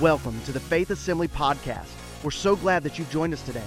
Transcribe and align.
Welcome 0.00 0.40
to 0.46 0.50
the 0.50 0.58
Faith 0.58 0.90
Assembly 0.90 1.28
Podcast. 1.28 1.86
We're 2.24 2.32
so 2.32 2.56
glad 2.56 2.82
that 2.82 2.98
you've 2.98 3.10
joined 3.10 3.32
us 3.32 3.42
today. 3.42 3.62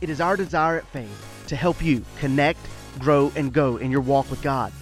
It 0.00 0.08
is 0.08 0.20
our 0.20 0.36
desire 0.36 0.78
at 0.78 0.86
Faith 0.86 1.44
to 1.48 1.56
help 1.56 1.82
you 1.82 2.04
connect, 2.20 2.60
grow, 3.00 3.32
and 3.34 3.52
go 3.52 3.76
in 3.78 3.90
your 3.90 4.00
walk 4.00 4.30
with 4.30 4.40
God. 4.42 4.72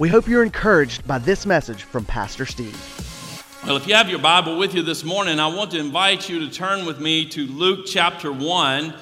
We 0.00 0.08
hope 0.08 0.26
you're 0.26 0.42
encouraged 0.42 1.06
by 1.06 1.18
this 1.18 1.46
message 1.46 1.84
from 1.84 2.04
Pastor 2.04 2.46
Steve. 2.46 2.76
Well, 3.64 3.76
if 3.76 3.86
you 3.86 3.94
have 3.94 4.10
your 4.10 4.18
Bible 4.18 4.58
with 4.58 4.74
you 4.74 4.82
this 4.82 5.04
morning, 5.04 5.38
I 5.38 5.46
want 5.46 5.70
to 5.70 5.78
invite 5.78 6.28
you 6.28 6.40
to 6.40 6.50
turn 6.50 6.84
with 6.84 6.98
me 6.98 7.24
to 7.26 7.46
Luke 7.46 7.86
chapter 7.86 8.32
1. 8.32 8.94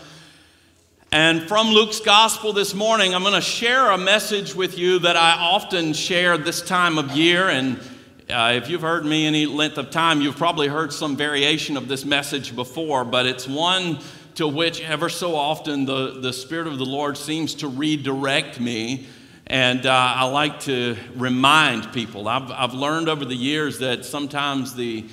And 1.13 1.49
from 1.49 1.69
Luke's 1.69 2.01
gospel 2.01 2.53
this 2.53 2.75
morning, 2.75 3.15
I'm 3.15 3.23
going 3.23 3.33
to 3.33 3.41
share 3.41 3.91
a 3.91 3.97
message 3.97 4.55
with 4.55 4.77
you 4.77 4.99
that 4.99 5.17
I 5.17 5.33
often 5.33 5.95
share 5.95 6.37
this 6.37 6.61
time 6.61 6.99
of 6.99 7.13
year. 7.13 7.49
And 7.49 7.81
uh, 8.29 8.55
if 8.57 8.69
you've 8.69 8.83
heard 8.83 9.07
me 9.07 9.25
any 9.25 9.47
length 9.47 9.79
of 9.79 9.91
time, 9.91 10.21
you've 10.21 10.37
probably 10.37 10.67
heard 10.67 10.93
some 10.93 11.17
variation 11.17 11.77
of 11.77 11.87
this 11.87 12.05
message 12.05 12.57
before, 12.57 13.05
but 13.05 13.25
it's 13.25 13.47
one 13.47 14.01
to 14.35 14.49
which 14.49 14.81
ever 14.81 15.09
so 15.09 15.37
often 15.37 15.85
the, 15.85 16.19
the 16.21 16.33
Spirit 16.33 16.67
of 16.67 16.77
the 16.77 16.85
Lord 16.85 17.17
seems 17.17 17.55
to 17.57 17.69
redirect 17.69 18.59
me. 18.59 19.07
And 19.47 19.87
uh, 19.87 19.93
I 19.93 20.25
like 20.25 20.59
to 20.61 20.97
remind 21.15 21.93
people. 21.93 22.27
I've, 22.27 22.51
I've 22.51 22.75
learned 22.75 23.09
over 23.09 23.25
the 23.25 23.37
years 23.37 23.79
that 23.79 24.05
sometimes 24.05 24.75
the, 24.75 25.05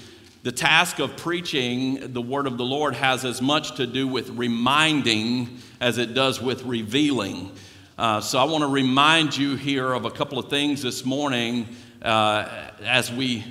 the 0.41 0.51
task 0.51 0.97
of 0.97 1.15
preaching 1.15 2.13
the 2.13 2.21
word 2.21 2.47
of 2.47 2.57
the 2.57 2.65
Lord 2.65 2.95
has 2.95 3.25
as 3.25 3.43
much 3.43 3.75
to 3.75 3.85
do 3.85 4.07
with 4.07 4.31
reminding 4.31 5.59
as 5.79 5.99
it 5.99 6.15
does 6.15 6.41
with 6.41 6.63
revealing. 6.63 7.51
Uh, 7.95 8.21
so 8.21 8.39
I 8.39 8.45
want 8.45 8.63
to 8.63 8.69
remind 8.69 9.37
you 9.37 9.55
here 9.55 9.93
of 9.93 10.05
a 10.05 10.11
couple 10.11 10.39
of 10.39 10.49
things 10.49 10.81
this 10.81 11.05
morning 11.05 11.67
uh, 12.03 12.69
as 12.83 13.11
we 13.11 13.43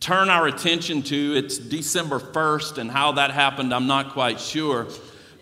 turn 0.00 0.28
our 0.28 0.46
attention 0.46 1.02
to 1.02 1.34
it's 1.36 1.58
December 1.58 2.18
1st 2.18 2.78
and 2.78 2.90
how 2.90 3.12
that 3.12 3.30
happened, 3.30 3.74
I'm 3.74 3.86
not 3.86 4.12
quite 4.12 4.38
sure. 4.38 4.86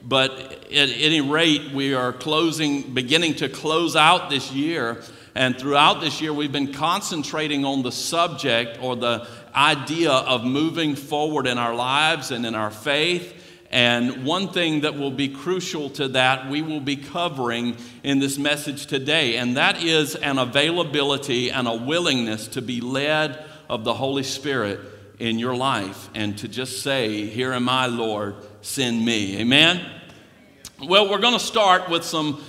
But 0.05 0.33
at 0.33 0.89
any 0.89 1.21
rate, 1.21 1.73
we 1.73 1.95
are 1.95 2.12
closing, 2.12 2.95
beginning 2.95 3.34
to 3.37 3.48
close 3.48 3.97
out 3.97 4.31
this 4.31 4.51
year. 4.53 5.03
And 5.34 5.59
throughout 5.59 6.01
this 6.01 6.21
year, 6.21 6.33
we've 6.33 6.53
been 6.53 6.73
concentrating 6.73 7.65
on 7.65 7.83
the 7.83 7.93
subject 7.93 8.83
or 8.83 8.97
the 8.97 9.27
idea 9.55 10.11
of 10.11 10.45
moving 10.45 10.95
forward 10.95 11.47
in 11.47 11.59
our 11.59 11.75
lives 11.75 12.31
and 12.31 12.45
in 12.45 12.55
our 12.55 12.71
faith. 12.71 13.52
And 13.73 14.27
one 14.27 14.48
thing 14.48 14.83
that 14.83 14.98
will 14.98 15.11
be 15.11 15.28
crucial 15.28 15.89
to 15.91 16.09
that, 16.09 16.51
we 16.51 16.61
will 16.61 16.81
be 16.81 16.97
covering 16.97 17.78
in 18.03 18.19
this 18.19 18.37
message 18.37 18.84
today, 18.87 19.37
and 19.37 19.56
that 19.56 19.83
is 19.83 20.15
an 20.15 20.39
availability 20.39 21.51
and 21.51 21.67
a 21.67 21.75
willingness 21.75 22.48
to 22.48 22.61
be 22.61 22.83
led 22.83 23.43
of 23.70 23.84
the 23.84 23.95
Holy 23.95 24.25
Spirit 24.25 24.78
in 25.19 25.39
your 25.39 25.56
life 25.56 26.11
and 26.15 26.37
to 26.39 26.48
just 26.48 26.83
say, 26.83 27.25
Here 27.27 27.55
am 27.55 27.67
I, 27.70 27.87
Lord, 27.87 28.34
send 28.61 29.03
me. 29.03 29.39
Amen? 29.39 29.81
Well, 30.83 31.09
we're 31.09 31.20
going 31.20 31.39
to 31.39 31.41
start 31.41 31.89
with 31.89 32.05
some 32.05 32.45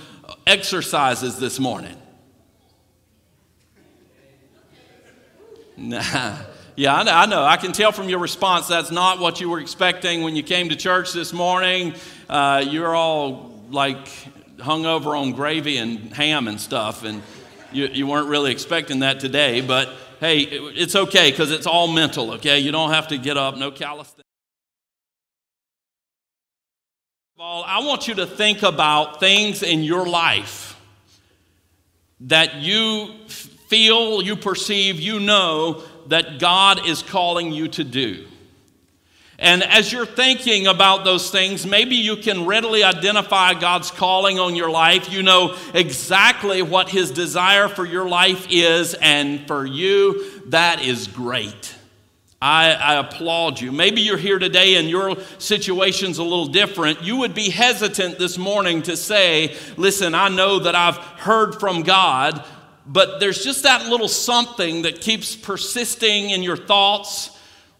exercises 0.46 1.38
this 1.38 1.58
morning. 1.58 1.96
Nah. 5.76 6.38
Yeah, 6.76 6.92
I 6.96 7.26
know. 7.26 7.44
I 7.44 7.56
can 7.56 7.70
tell 7.70 7.92
from 7.92 8.08
your 8.08 8.18
response 8.18 8.66
that's 8.66 8.90
not 8.90 9.20
what 9.20 9.40
you 9.40 9.48
were 9.48 9.60
expecting 9.60 10.22
when 10.22 10.34
you 10.34 10.42
came 10.42 10.70
to 10.70 10.76
church 10.76 11.12
this 11.12 11.32
morning. 11.32 11.94
Uh, 12.28 12.64
you're 12.68 12.96
all 12.96 13.54
like 13.70 14.08
hung 14.58 14.84
over 14.84 15.14
on 15.14 15.32
gravy 15.32 15.76
and 15.76 16.12
ham 16.12 16.48
and 16.48 16.60
stuff, 16.60 17.04
and 17.04 17.22
you, 17.70 17.86
you 17.86 18.08
weren't 18.08 18.26
really 18.26 18.50
expecting 18.50 19.00
that 19.00 19.20
today. 19.20 19.60
But 19.60 19.88
hey, 20.18 20.40
it, 20.40 20.76
it's 20.76 20.96
okay 20.96 21.30
because 21.30 21.52
it's 21.52 21.68
all 21.68 21.86
mental, 21.86 22.32
okay? 22.32 22.58
You 22.58 22.72
don't 22.72 22.90
have 22.90 23.06
to 23.08 23.18
get 23.18 23.36
up, 23.36 23.56
no 23.56 23.70
calisthenics. 23.70 24.28
I 27.38 27.84
want 27.84 28.08
you 28.08 28.14
to 28.14 28.26
think 28.26 28.64
about 28.64 29.20
things 29.20 29.62
in 29.62 29.84
your 29.84 30.06
life 30.06 30.76
that 32.20 32.56
you 32.56 33.14
feel, 33.68 34.22
you 34.22 34.34
perceive, 34.34 34.98
you 34.98 35.20
know 35.20 35.84
that 36.08 36.38
God 36.38 36.86
is 36.86 37.02
calling 37.02 37.52
you 37.52 37.68
to 37.68 37.84
do. 37.84 38.26
And 39.38 39.64
as 39.64 39.92
you're 39.92 40.06
thinking 40.06 40.68
about 40.68 41.04
those 41.04 41.30
things, 41.30 41.66
maybe 41.66 41.96
you 41.96 42.16
can 42.16 42.46
readily 42.46 42.84
identify 42.84 43.54
God's 43.54 43.90
calling 43.90 44.38
on 44.38 44.54
your 44.54 44.70
life. 44.70 45.12
You 45.12 45.22
know 45.22 45.56
exactly 45.74 46.62
what 46.62 46.88
His 46.88 47.10
desire 47.10 47.68
for 47.68 47.84
your 47.84 48.08
life 48.08 48.46
is, 48.48 48.94
and 48.94 49.46
for 49.48 49.66
you, 49.66 50.40
that 50.46 50.82
is 50.82 51.08
great. 51.08 51.74
I, 52.40 52.72
I, 52.72 52.94
applaud 52.96 53.58
you. 53.58 53.72
Maybe 53.72 54.02
you're 54.02 54.18
here 54.18 54.38
today 54.38 54.76
and 54.76 54.86
your 54.86 55.16
situation's 55.38 56.18
a 56.18 56.22
little 56.22 56.48
different. 56.48 57.02
You 57.02 57.16
would 57.18 57.34
be 57.34 57.48
hesitant 57.48 58.18
this 58.18 58.36
morning 58.36 58.82
to 58.82 58.98
say, 58.98 59.56
Listen, 59.78 60.14
I 60.14 60.28
know 60.28 60.58
that 60.58 60.74
I've 60.74 60.96
heard 60.96 61.58
from 61.58 61.84
God, 61.84 62.44
but 62.86 63.18
there's 63.20 63.42
just 63.42 63.62
that 63.62 63.86
little 63.86 64.08
something 64.08 64.82
that 64.82 65.00
keeps 65.00 65.34
persisting 65.36 66.30
in 66.30 66.42
your 66.42 66.56
thoughts. 66.56 67.30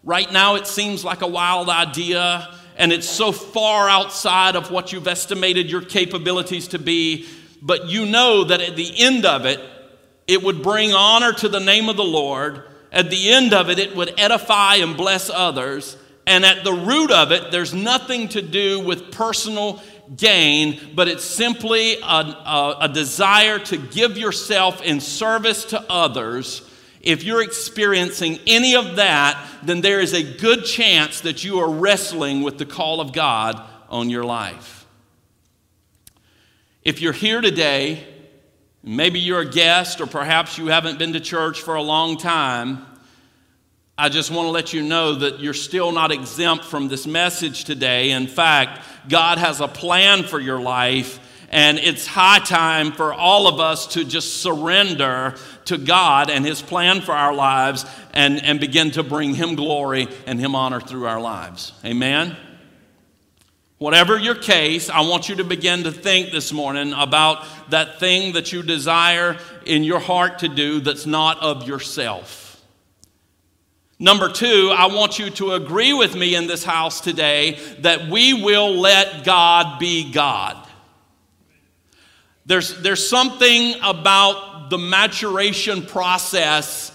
Right 0.03 0.31
now, 0.31 0.55
it 0.55 0.67
seems 0.67 1.03
like 1.03 1.21
a 1.21 1.27
wild 1.27 1.69
idea, 1.69 2.53
and 2.77 2.91
it's 2.91 3.07
so 3.07 3.31
far 3.31 3.89
outside 3.89 4.55
of 4.55 4.71
what 4.71 4.91
you've 4.91 5.07
estimated 5.07 5.69
your 5.69 5.81
capabilities 5.81 6.69
to 6.69 6.79
be. 6.79 7.27
But 7.61 7.87
you 7.87 8.05
know 8.05 8.43
that 8.45 8.61
at 8.61 8.75
the 8.75 8.99
end 8.99 9.25
of 9.25 9.45
it, 9.45 9.59
it 10.27 10.41
would 10.41 10.63
bring 10.63 10.93
honor 10.93 11.33
to 11.33 11.49
the 11.49 11.59
name 11.59 11.89
of 11.89 11.97
the 11.97 12.03
Lord. 12.03 12.63
At 12.91 13.09
the 13.09 13.31
end 13.31 13.53
of 13.53 13.69
it, 13.69 13.77
it 13.77 13.95
would 13.95 14.19
edify 14.19 14.75
and 14.75 14.97
bless 14.97 15.29
others. 15.29 15.97
And 16.27 16.43
at 16.43 16.63
the 16.63 16.73
root 16.73 17.11
of 17.11 17.31
it, 17.31 17.51
there's 17.51 17.73
nothing 17.73 18.29
to 18.29 18.41
do 18.41 18.79
with 18.79 19.11
personal 19.11 19.81
gain, 20.15 20.79
but 20.95 21.07
it's 21.07 21.23
simply 21.23 21.95
a, 21.95 22.05
a, 22.05 22.77
a, 22.81 22.89
desire 22.89 23.59
to 23.59 23.77
give 23.77 24.17
yourself 24.17 24.81
in 24.81 24.99
service 24.99 25.65
to 25.65 25.81
others. 25.89 26.69
If 27.01 27.23
you're 27.23 27.41
experiencing 27.41 28.39
any 28.45 28.75
of 28.75 28.97
that, 28.97 29.43
then 29.63 29.81
there 29.81 29.99
is 29.99 30.13
a 30.13 30.23
good 30.37 30.65
chance 30.65 31.21
that 31.21 31.43
you 31.43 31.59
are 31.59 31.69
wrestling 31.69 32.43
with 32.43 32.57
the 32.57 32.65
call 32.65 33.01
of 33.01 33.13
God 33.13 33.61
on 33.89 34.09
your 34.09 34.23
life. 34.23 34.85
If 36.83 37.01
you're 37.01 37.13
here 37.13 37.41
today, 37.41 38.05
maybe 38.83 39.19
you're 39.19 39.41
a 39.41 39.49
guest, 39.49 40.01
or 40.01 40.05
perhaps 40.05 40.57
you 40.57 40.67
haven't 40.67 40.99
been 40.99 41.13
to 41.13 41.19
church 41.19 41.61
for 41.61 41.75
a 41.75 41.81
long 41.81 42.17
time. 42.17 42.85
I 43.97 44.09
just 44.09 44.29
want 44.29 44.47
to 44.47 44.51
let 44.51 44.73
you 44.73 44.83
know 44.83 45.15
that 45.15 45.39
you're 45.39 45.53
still 45.53 45.93
not 45.93 46.11
exempt 46.11 46.65
from 46.65 46.89
this 46.89 47.07
message 47.07 47.63
today. 47.63 48.11
In 48.11 48.27
fact, 48.27 48.83
God 49.07 49.37
has 49.37 49.61
a 49.61 49.69
plan 49.69 50.23
for 50.23 50.37
your 50.37 50.59
life, 50.59 51.17
and 51.49 51.79
it's 51.79 52.05
high 52.05 52.39
time 52.39 52.91
for 52.91 53.13
all 53.13 53.47
of 53.47 53.61
us 53.61 53.87
to 53.93 54.03
just 54.03 54.41
surrender 54.41 55.35
to 55.65 55.77
God 55.77 56.29
and 56.29 56.45
His 56.45 56.61
plan 56.61 56.99
for 56.99 57.13
our 57.13 57.33
lives 57.33 57.85
and, 58.13 58.43
and 58.43 58.59
begin 58.59 58.91
to 58.91 59.03
bring 59.03 59.33
Him 59.33 59.55
glory 59.55 60.09
and 60.27 60.41
Him 60.41 60.55
honor 60.55 60.81
through 60.81 61.05
our 61.05 61.21
lives. 61.21 61.71
Amen? 61.85 62.35
Whatever 63.77 64.19
your 64.19 64.35
case, 64.35 64.89
I 64.89 65.01
want 65.01 65.29
you 65.29 65.35
to 65.35 65.45
begin 65.45 65.83
to 65.83 65.91
think 65.93 66.31
this 66.31 66.51
morning 66.51 66.91
about 66.91 67.45
that 67.69 68.01
thing 68.01 68.33
that 68.33 68.51
you 68.51 68.61
desire 68.61 69.37
in 69.65 69.85
your 69.85 69.99
heart 70.01 70.39
to 70.39 70.49
do 70.49 70.81
that's 70.81 71.05
not 71.05 71.41
of 71.41 71.65
yourself. 71.65 72.44
Number 73.97 74.29
two, 74.29 74.73
I 74.75 74.87
want 74.87 75.19
you 75.19 75.29
to 75.31 75.53
agree 75.53 75.93
with 75.93 76.15
me 76.15 76.35
in 76.35 76.47
this 76.47 76.63
house 76.63 76.99
today 76.99 77.59
that 77.79 78.09
we 78.09 78.33
will 78.33 78.75
let 78.75 79.23
God 79.23 79.79
be 79.79 80.11
God. 80.11 80.67
There's, 82.45 82.81
there's 82.81 83.07
something 83.07 83.75
about 83.81 84.69
the 84.69 84.77
maturation 84.77 85.85
process 85.85 86.91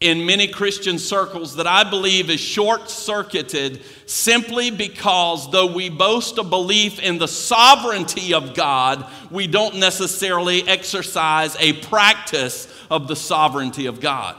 in 0.00 0.26
many 0.26 0.48
Christian 0.48 0.98
circles 0.98 1.56
that 1.56 1.66
I 1.66 1.88
believe 1.88 2.28
is 2.28 2.40
short 2.40 2.90
circuited 2.90 3.82
simply 4.06 4.70
because 4.72 5.48
though 5.52 5.72
we 5.72 5.90
boast 5.90 6.38
a 6.38 6.42
belief 6.42 6.98
in 6.98 7.18
the 7.18 7.28
sovereignty 7.28 8.34
of 8.34 8.54
God, 8.54 9.06
we 9.30 9.46
don't 9.46 9.76
necessarily 9.76 10.66
exercise 10.66 11.56
a 11.60 11.74
practice 11.74 12.66
of 12.90 13.06
the 13.06 13.14
sovereignty 13.14 13.86
of 13.86 14.00
God. 14.00 14.34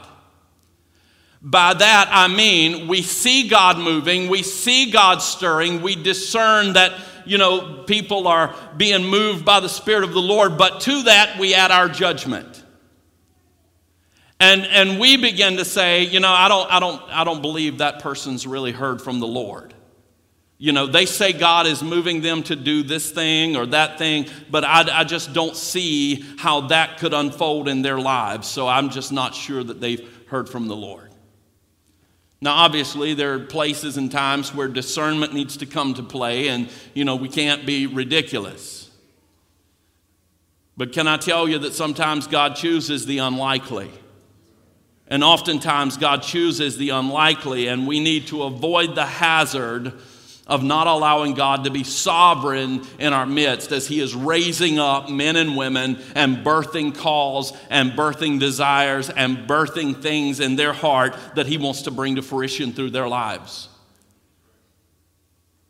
By 1.46 1.74
that 1.74 2.08
I 2.10 2.26
mean 2.26 2.88
we 2.88 3.02
see 3.02 3.48
God 3.48 3.76
moving, 3.78 4.30
we 4.30 4.42
see 4.42 4.90
God 4.90 5.20
stirring, 5.20 5.82
we 5.82 5.94
discern 5.94 6.72
that, 6.72 6.98
you 7.26 7.36
know, 7.36 7.84
people 7.86 8.26
are 8.26 8.54
being 8.78 9.04
moved 9.04 9.44
by 9.44 9.60
the 9.60 9.68
Spirit 9.68 10.04
of 10.04 10.14
the 10.14 10.22
Lord, 10.22 10.56
but 10.56 10.80
to 10.80 11.02
that 11.02 11.38
we 11.38 11.54
add 11.54 11.70
our 11.70 11.90
judgment. 11.90 12.62
And, 14.40 14.66
and 14.66 14.98
we 14.98 15.18
begin 15.18 15.58
to 15.58 15.66
say, 15.66 16.04
you 16.04 16.18
know, 16.18 16.30
I 16.30 16.48
don't, 16.48 16.72
I, 16.72 16.80
don't, 16.80 17.02
I 17.08 17.24
don't 17.24 17.42
believe 17.42 17.78
that 17.78 18.00
person's 18.00 18.46
really 18.46 18.72
heard 18.72 19.02
from 19.02 19.20
the 19.20 19.26
Lord. 19.26 19.74
You 20.56 20.72
know, 20.72 20.86
they 20.86 21.04
say 21.04 21.34
God 21.34 21.66
is 21.66 21.82
moving 21.82 22.22
them 22.22 22.42
to 22.44 22.56
do 22.56 22.82
this 22.82 23.10
thing 23.10 23.54
or 23.54 23.66
that 23.66 23.98
thing, 23.98 24.26
but 24.50 24.64
I, 24.64 25.00
I 25.00 25.04
just 25.04 25.34
don't 25.34 25.56
see 25.56 26.24
how 26.38 26.62
that 26.68 26.98
could 26.98 27.12
unfold 27.12 27.68
in 27.68 27.82
their 27.82 27.98
lives. 27.98 28.48
So 28.48 28.66
I'm 28.66 28.88
just 28.88 29.12
not 29.12 29.34
sure 29.34 29.62
that 29.62 29.80
they've 29.80 30.08
heard 30.28 30.48
from 30.48 30.68
the 30.68 30.76
Lord. 30.76 31.13
Now, 32.44 32.56
obviously, 32.56 33.14
there 33.14 33.32
are 33.32 33.38
places 33.38 33.96
and 33.96 34.12
times 34.12 34.54
where 34.54 34.68
discernment 34.68 35.32
needs 35.32 35.56
to 35.56 35.64
come 35.64 35.94
to 35.94 36.02
play, 36.02 36.48
and, 36.48 36.68
you 36.92 37.06
know, 37.06 37.16
we 37.16 37.30
can't 37.30 37.64
be 37.64 37.86
ridiculous. 37.86 38.90
But 40.76 40.92
can 40.92 41.08
I 41.08 41.16
tell 41.16 41.48
you 41.48 41.58
that 41.60 41.72
sometimes 41.72 42.26
God 42.26 42.54
chooses 42.54 43.06
the 43.06 43.16
unlikely? 43.16 43.90
And 45.08 45.24
oftentimes, 45.24 45.96
God 45.96 46.22
chooses 46.22 46.76
the 46.76 46.90
unlikely, 46.90 47.68
and 47.68 47.86
we 47.86 47.98
need 47.98 48.26
to 48.26 48.42
avoid 48.42 48.94
the 48.94 49.06
hazard 49.06 49.94
of 50.46 50.62
not 50.62 50.86
allowing 50.86 51.34
God 51.34 51.64
to 51.64 51.70
be 51.70 51.84
sovereign 51.84 52.82
in 52.98 53.12
our 53.12 53.24
midst 53.24 53.72
as 53.72 53.86
He 53.86 54.00
is 54.00 54.14
raising 54.14 54.78
up 54.78 55.08
men 55.08 55.36
and 55.36 55.56
women 55.56 55.98
and 56.14 56.38
birthing 56.38 56.94
calls 56.94 57.56
and 57.70 57.92
birthing 57.92 58.38
desires 58.38 59.08
and 59.08 59.48
birthing 59.48 60.02
things 60.02 60.40
in 60.40 60.56
their 60.56 60.74
heart 60.74 61.16
that 61.34 61.46
He 61.46 61.56
wants 61.56 61.82
to 61.82 61.90
bring 61.90 62.16
to 62.16 62.22
fruition 62.22 62.72
through 62.72 62.90
their 62.90 63.08
lives. 63.08 63.68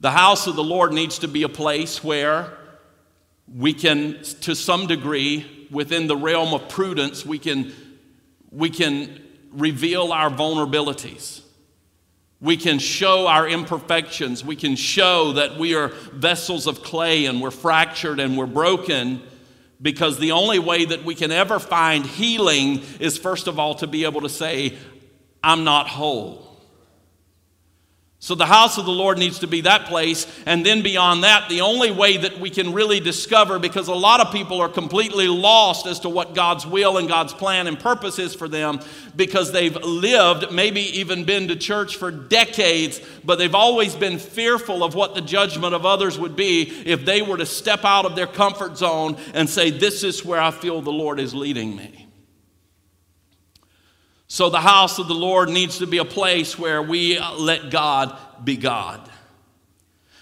The 0.01 0.11
house 0.11 0.47
of 0.47 0.57
the 0.57 0.65
Lord 0.65 0.93
needs 0.93 1.21
to 1.21 1.29
be 1.29 1.45
a 1.45 1.49
place 1.49 2.03
where 2.03 2.59
we 3.47 3.73
can, 3.73 4.23
to 4.43 4.57
some 4.57 4.87
degree, 4.87 5.69
within 5.71 6.09
the 6.09 6.17
realm 6.17 6.53
of 6.53 6.69
prudence, 6.69 7.25
we 7.25 7.39
can, 7.39 7.73
we 8.51 8.71
can 8.71 9.23
reveal 9.53 10.13
our 10.13 10.31
vulnerabilities. 10.31 11.44
We 12.45 12.59
can 12.59 12.79
show 12.79 13.27
our 13.27 13.49
imperfections. 13.49 14.45
We 14.45 14.55
can 14.55 14.77
show 14.77 15.33
that 15.33 15.57
we 15.57 15.75
are 15.75 15.89
vessels 16.13 16.67
of 16.67 16.83
clay 16.83 17.25
and 17.25 17.41
we're 17.41 17.51
fractured 17.51 18.21
and 18.21 18.37
we're 18.37 18.45
broken 18.45 19.23
because 19.81 20.19
the 20.19 20.33
only 20.33 20.59
way 20.59 20.85
that 20.85 21.05
we 21.05 21.15
can 21.15 21.33
ever 21.33 21.59
find 21.59 22.05
healing 22.05 22.83
is, 23.01 23.17
first 23.17 23.47
of 23.47 23.59
all, 23.59 23.77
to 23.77 23.87
be 23.87 24.05
able 24.05 24.21
to 24.21 24.29
say, 24.29 24.77
I'm 25.43 25.65
not 25.65 25.89
whole. 25.89 26.44
So 28.25 28.35
the 28.35 28.47
house 28.47 28.79
of 28.79 28.87
the 28.87 28.91
Lord 28.91 29.19
needs 29.19 29.41
to 29.41 29.47
be 29.47 29.61
that 29.61 29.85
place. 29.85 30.27
And 30.47 30.65
then 30.65 30.81
beyond 30.81 31.25
that, 31.25 31.51
the 31.51 31.61
only 31.61 31.91
way 31.91 32.17
that 32.17 32.41
we 32.41 32.49
can 32.49 32.73
really 32.73 32.99
discover, 32.99 33.59
because 33.59 33.89
a 33.89 33.95
lot 33.95 34.21
of 34.21 34.33
people 34.33 34.63
are 34.63 34.69
completely 34.71 35.29
lost 35.29 35.85
as 35.85 36.01
to 36.01 36.09
what 36.09 36.35
God's 36.35 36.67
will 36.67 36.97
and 36.97 37.07
God's 37.07 37.35
plan 37.35 37.67
and 37.67 37.79
purpose 37.79 38.19
is 38.19 38.35
for 38.35 38.49
them, 38.49 38.81
because 39.15 39.53
they've 39.53 39.77
lived, 39.77 40.51
maybe 40.51 40.81
even 41.01 41.25
been 41.25 41.49
to 41.49 41.57
church 41.57 41.97
for 41.97 42.11
decades, 42.11 42.99
but 43.25 43.37
they've 43.37 43.55
always 43.55 43.95
been 43.95 44.19
fearful 44.19 44.83
of 44.83 44.95
what 44.95 45.15
the 45.15 45.21
judgment 45.21 45.75
of 45.75 45.85
others 45.85 46.19
would 46.19 46.35
be 46.35 46.63
if 46.87 47.05
they 47.05 47.21
were 47.21 47.37
to 47.37 47.45
step 47.45 47.85
out 47.85 48.07
of 48.07 48.17
their 48.17 48.27
comfort 48.27 48.79
zone 48.79 49.19
and 49.35 49.51
say, 49.51 49.69
This 49.69 50.03
is 50.03 50.25
where 50.25 50.41
I 50.41 50.51
feel 50.51 50.81
the 50.81 50.91
Lord 50.91 51.21
is 51.21 51.35
leading 51.35 51.77
me. 51.77 52.04
So, 54.35 54.51
the 54.51 54.59
house 54.59 54.99
of 54.99 55.07
the 55.07 55.15
Lord 55.15 55.49
needs 55.49 55.79
to 55.79 55.87
be 55.87 55.99
a 55.99 56.05
place 56.05 56.59
where 56.59 56.83
we 56.83 57.21
let 57.21 57.71
God 57.71 58.19
be 58.43 58.57
God. 58.57 59.01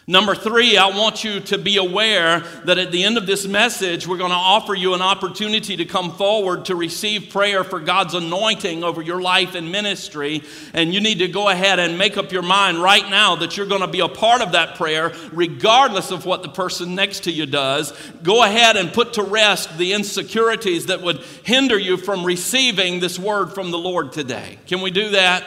Number 0.09 0.35
three, 0.35 0.77
I 0.77 0.89
want 0.89 1.23
you 1.23 1.39
to 1.39 1.59
be 1.59 1.77
aware 1.77 2.41
that 2.65 2.77
at 2.77 2.91
the 2.91 3.05
end 3.05 3.17
of 3.17 3.25
this 3.25 3.47
message, 3.47 4.05
we're 4.05 4.17
going 4.17 4.33
to 4.33 4.37
offer 4.37 4.75
you 4.75 4.95
an 4.95 5.01
opportunity 5.01 5.77
to 5.77 5.85
come 5.85 6.11
forward 6.17 6.65
to 6.65 6.75
receive 6.75 7.31
prayer 7.31 7.63
for 7.63 7.79
God's 7.79 8.15
anointing 8.15 8.83
over 8.83 9.01
your 9.01 9.23
life 9.23 9.55
and 9.55 9.71
ministry. 9.71 10.43
And 10.75 10.93
you 10.93 11.01
need 11.01 11.21
to 11.21 11.29
go 11.29 11.49
ahead 11.49 11.79
and 11.79 11.99
make 11.99 12.17
up 12.17 12.33
your 12.33 12.43
mind 12.43 12.83
right 12.83 13.09
now 13.09 13.37
that 13.37 13.57
you're 13.57 13.67
going 13.67 13.83
to 13.83 13.87
be 13.87 14.01
a 14.01 14.09
part 14.09 14.43
of 14.43 14.53
that 14.53 14.75
prayer, 14.75 15.13
regardless 15.31 16.11
of 16.11 16.27
what 16.27 16.43
the 16.43 16.49
person 16.49 16.97
next 16.97 17.21
to 17.25 17.31
you 17.31 17.47
does. 17.47 17.93
Go 18.25 18.43
ahead 18.43 18.77
and 18.77 18.93
put 18.93 19.13
to 19.15 19.23
rest 19.23 19.79
the 19.79 19.93
insecurities 19.93 20.87
that 20.87 21.03
would 21.03 21.19
hinder 21.45 21.79
you 21.79 21.97
from 21.97 22.25
receiving 22.25 22.99
this 22.99 23.21
word 23.21 23.53
from 23.53 23.71
the 23.71 23.79
Lord 23.79 24.11
today. 24.11 24.59
Can 24.67 24.81
we 24.81 24.91
do 24.91 25.11
that? 25.11 25.45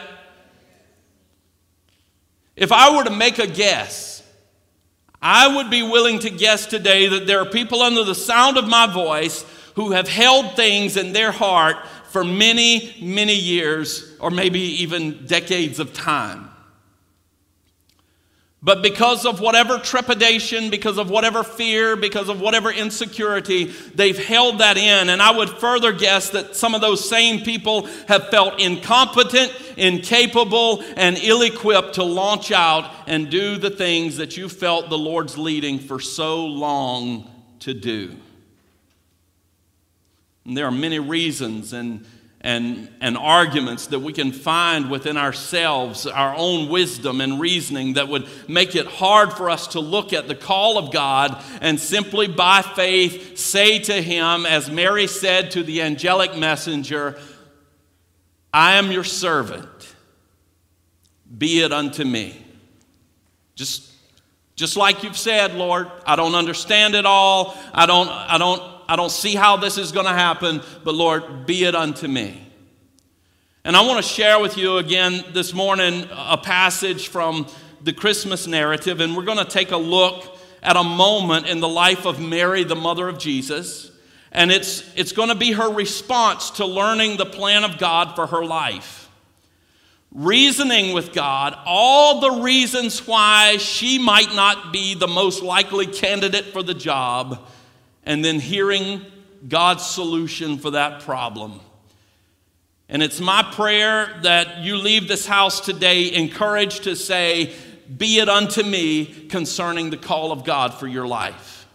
If 2.56 2.72
I 2.72 2.96
were 2.96 3.04
to 3.04 3.10
make 3.10 3.38
a 3.38 3.46
guess, 3.46 4.15
I 5.28 5.56
would 5.56 5.70
be 5.70 5.82
willing 5.82 6.20
to 6.20 6.30
guess 6.30 6.66
today 6.66 7.08
that 7.08 7.26
there 7.26 7.40
are 7.40 7.46
people 7.46 7.82
under 7.82 8.04
the 8.04 8.14
sound 8.14 8.56
of 8.56 8.68
my 8.68 8.86
voice 8.86 9.44
who 9.74 9.90
have 9.90 10.06
held 10.06 10.54
things 10.54 10.96
in 10.96 11.12
their 11.12 11.32
heart 11.32 11.84
for 12.10 12.22
many, 12.22 12.94
many 13.02 13.34
years, 13.34 14.16
or 14.20 14.30
maybe 14.30 14.60
even 14.60 15.26
decades 15.26 15.80
of 15.80 15.92
time. 15.92 16.48
But 18.66 18.82
because 18.82 19.26
of 19.26 19.38
whatever 19.38 19.78
trepidation, 19.78 20.70
because 20.70 20.98
of 20.98 21.08
whatever 21.08 21.44
fear, 21.44 21.94
because 21.94 22.28
of 22.28 22.40
whatever 22.40 22.72
insecurity, 22.72 23.66
they've 23.94 24.18
held 24.18 24.58
that 24.58 24.76
in. 24.76 25.08
And 25.08 25.22
I 25.22 25.30
would 25.30 25.50
further 25.50 25.92
guess 25.92 26.30
that 26.30 26.56
some 26.56 26.74
of 26.74 26.80
those 26.80 27.08
same 27.08 27.44
people 27.44 27.86
have 28.08 28.28
felt 28.28 28.58
incompetent, 28.58 29.52
incapable, 29.76 30.82
and 30.96 31.16
ill 31.18 31.42
equipped 31.42 31.94
to 31.94 32.02
launch 32.02 32.50
out 32.50 32.92
and 33.06 33.30
do 33.30 33.56
the 33.56 33.70
things 33.70 34.16
that 34.16 34.36
you 34.36 34.48
felt 34.48 34.90
the 34.90 34.98
Lord's 34.98 35.38
leading 35.38 35.78
for 35.78 36.00
so 36.00 36.44
long 36.44 37.30
to 37.60 37.72
do. 37.72 38.16
And 40.44 40.56
there 40.56 40.66
are 40.66 40.72
many 40.72 40.98
reasons, 40.98 41.72
and 41.72 42.04
and, 42.46 42.88
and 43.00 43.18
arguments 43.18 43.88
that 43.88 43.98
we 43.98 44.12
can 44.12 44.30
find 44.30 44.88
within 44.88 45.16
ourselves, 45.16 46.06
our 46.06 46.32
own 46.36 46.68
wisdom 46.68 47.20
and 47.20 47.40
reasoning 47.40 47.94
that 47.94 48.06
would 48.06 48.28
make 48.48 48.76
it 48.76 48.86
hard 48.86 49.32
for 49.32 49.50
us 49.50 49.66
to 49.66 49.80
look 49.80 50.12
at 50.12 50.28
the 50.28 50.34
call 50.36 50.78
of 50.78 50.92
God 50.92 51.42
and 51.60 51.80
simply 51.80 52.28
by 52.28 52.62
faith 52.62 53.36
say 53.36 53.80
to 53.80 54.00
Him, 54.00 54.46
as 54.46 54.70
Mary 54.70 55.08
said 55.08 55.50
to 55.50 55.64
the 55.64 55.82
angelic 55.82 56.36
messenger, 56.36 57.18
I 58.52 58.74
am 58.74 58.92
your 58.92 59.02
servant, 59.02 59.94
be 61.36 61.62
it 61.62 61.72
unto 61.72 62.04
me. 62.04 62.40
Just, 63.56 63.90
just 64.54 64.76
like 64.76 65.02
you've 65.02 65.18
said, 65.18 65.56
Lord, 65.56 65.90
I 66.06 66.14
don't 66.14 66.36
understand 66.36 66.94
it 66.94 67.06
all. 67.06 67.58
I 67.74 67.86
don't, 67.86 68.08
I 68.08 68.38
don't 68.38 68.75
I 68.88 68.96
don't 68.96 69.10
see 69.10 69.34
how 69.34 69.56
this 69.56 69.78
is 69.78 69.92
going 69.92 70.06
to 70.06 70.12
happen, 70.12 70.62
but 70.84 70.94
Lord, 70.94 71.46
be 71.46 71.64
it 71.64 71.74
unto 71.74 72.06
me. 72.06 72.42
And 73.64 73.76
I 73.76 73.84
want 73.84 73.96
to 73.96 74.08
share 74.08 74.38
with 74.40 74.56
you 74.56 74.76
again 74.76 75.24
this 75.32 75.52
morning 75.52 76.06
a 76.12 76.38
passage 76.38 77.08
from 77.08 77.48
the 77.82 77.92
Christmas 77.92 78.46
narrative, 78.46 79.00
and 79.00 79.16
we're 79.16 79.24
going 79.24 79.38
to 79.38 79.44
take 79.44 79.72
a 79.72 79.76
look 79.76 80.38
at 80.62 80.76
a 80.76 80.84
moment 80.84 81.48
in 81.48 81.58
the 81.58 81.68
life 81.68 82.06
of 82.06 82.20
Mary, 82.20 82.62
the 82.62 82.76
mother 82.76 83.08
of 83.08 83.18
Jesus. 83.18 83.90
And 84.30 84.52
it's, 84.52 84.84
it's 84.94 85.12
going 85.12 85.30
to 85.30 85.34
be 85.34 85.52
her 85.52 85.72
response 85.72 86.50
to 86.52 86.66
learning 86.66 87.16
the 87.16 87.26
plan 87.26 87.64
of 87.64 87.78
God 87.78 88.14
for 88.14 88.28
her 88.28 88.44
life. 88.44 89.08
Reasoning 90.12 90.94
with 90.94 91.12
God, 91.12 91.58
all 91.66 92.20
the 92.20 92.42
reasons 92.42 93.06
why 93.06 93.56
she 93.56 93.98
might 93.98 94.34
not 94.34 94.72
be 94.72 94.94
the 94.94 95.08
most 95.08 95.42
likely 95.42 95.86
candidate 95.86 96.46
for 96.46 96.62
the 96.62 96.74
job 96.74 97.48
and 98.06 98.24
then 98.24 98.40
hearing 98.40 99.04
God's 99.46 99.84
solution 99.84 100.58
for 100.58 100.70
that 100.70 101.02
problem. 101.02 101.60
And 102.88 103.02
it's 103.02 103.20
my 103.20 103.42
prayer 103.42 104.20
that 104.22 104.58
you 104.58 104.76
leave 104.76 105.08
this 105.08 105.26
house 105.26 105.60
today 105.60 106.14
encouraged 106.14 106.84
to 106.84 106.94
say, 106.94 107.52
Be 107.94 108.20
it 108.20 108.28
unto 108.28 108.62
me 108.62 109.06
concerning 109.28 109.90
the 109.90 109.96
call 109.96 110.30
of 110.30 110.44
God 110.44 110.72
for 110.72 110.86
your 110.86 111.06
life. 111.06 111.66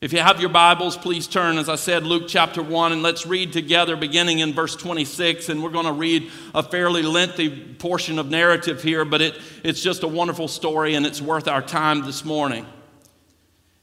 If 0.00 0.12
you 0.12 0.20
have 0.20 0.40
your 0.40 0.50
Bibles, 0.50 0.96
please 0.96 1.26
turn, 1.26 1.58
as 1.58 1.68
I 1.68 1.74
said, 1.74 2.04
Luke 2.04 2.24
chapter 2.28 2.62
1, 2.62 2.92
and 2.92 3.02
let's 3.02 3.26
read 3.26 3.52
together 3.52 3.96
beginning 3.96 4.38
in 4.38 4.52
verse 4.52 4.76
26. 4.76 5.48
And 5.48 5.60
we're 5.62 5.70
going 5.70 5.86
to 5.86 5.92
read 5.92 6.30
a 6.54 6.62
fairly 6.62 7.02
lengthy 7.02 7.50
portion 7.50 8.20
of 8.20 8.30
narrative 8.30 8.80
here, 8.80 9.04
but 9.04 9.20
it, 9.20 9.40
it's 9.64 9.82
just 9.82 10.04
a 10.04 10.08
wonderful 10.08 10.46
story 10.46 10.94
and 10.94 11.04
it's 11.04 11.20
worth 11.20 11.48
our 11.48 11.62
time 11.62 12.04
this 12.04 12.24
morning. 12.24 12.64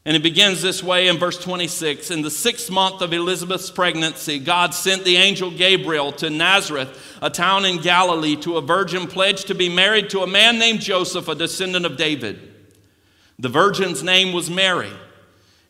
And 0.06 0.16
it 0.16 0.22
begins 0.22 0.62
this 0.62 0.84
way 0.84 1.08
in 1.08 1.18
verse 1.18 1.36
26 1.36 2.12
In 2.12 2.22
the 2.22 2.30
sixth 2.30 2.70
month 2.70 3.02
of 3.02 3.12
Elizabeth's 3.12 3.72
pregnancy, 3.72 4.38
God 4.38 4.72
sent 4.72 5.04
the 5.04 5.16
angel 5.16 5.50
Gabriel 5.50 6.12
to 6.12 6.30
Nazareth, 6.30 7.18
a 7.20 7.28
town 7.28 7.64
in 7.64 7.82
Galilee, 7.82 8.36
to 8.36 8.56
a 8.56 8.62
virgin 8.62 9.08
pledged 9.08 9.48
to 9.48 9.54
be 9.56 9.68
married 9.68 10.08
to 10.10 10.20
a 10.20 10.26
man 10.28 10.60
named 10.60 10.80
Joseph, 10.80 11.26
a 11.26 11.34
descendant 11.34 11.84
of 11.84 11.96
David. 11.96 12.54
The 13.40 13.48
virgin's 13.48 14.04
name 14.04 14.32
was 14.32 14.48
Mary. 14.48 14.92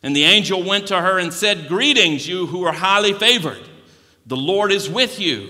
And 0.03 0.15
the 0.15 0.25
angel 0.25 0.63
went 0.63 0.87
to 0.89 1.01
her 1.01 1.17
and 1.17 1.33
said, 1.33 1.67
Greetings, 1.67 2.27
you 2.27 2.45
who 2.45 2.63
are 2.63 2.73
highly 2.73 3.13
favored. 3.13 3.67
The 4.27 4.37
Lord 4.37 4.71
is 4.71 4.87
with 4.87 5.19
you. 5.19 5.49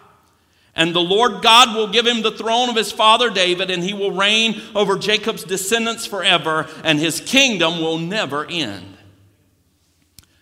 And 0.75 0.95
the 0.95 1.01
Lord 1.01 1.41
God 1.41 1.75
will 1.75 1.87
give 1.87 2.07
him 2.07 2.21
the 2.21 2.31
throne 2.31 2.69
of 2.69 2.75
his 2.75 2.91
father 2.91 3.29
David, 3.29 3.69
and 3.69 3.83
he 3.83 3.93
will 3.93 4.11
reign 4.11 4.61
over 4.73 4.97
Jacob's 4.97 5.43
descendants 5.43 6.05
forever, 6.05 6.67
and 6.83 6.97
his 6.97 7.19
kingdom 7.19 7.81
will 7.81 7.97
never 7.97 8.45
end. 8.49 8.97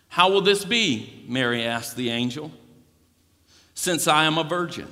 How 0.08 0.30
will 0.30 0.40
this 0.40 0.64
be? 0.64 1.24
Mary 1.26 1.64
asked 1.64 1.96
the 1.96 2.10
angel, 2.10 2.52
since 3.74 4.06
I 4.06 4.24
am 4.24 4.38
a 4.38 4.44
virgin. 4.44 4.88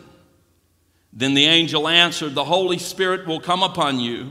Then 1.12 1.34
the 1.34 1.46
angel 1.46 1.88
answered, 1.88 2.34
The 2.34 2.44
Holy 2.44 2.78
Spirit 2.78 3.26
will 3.26 3.40
come 3.40 3.62
upon 3.62 3.98
you, 4.00 4.30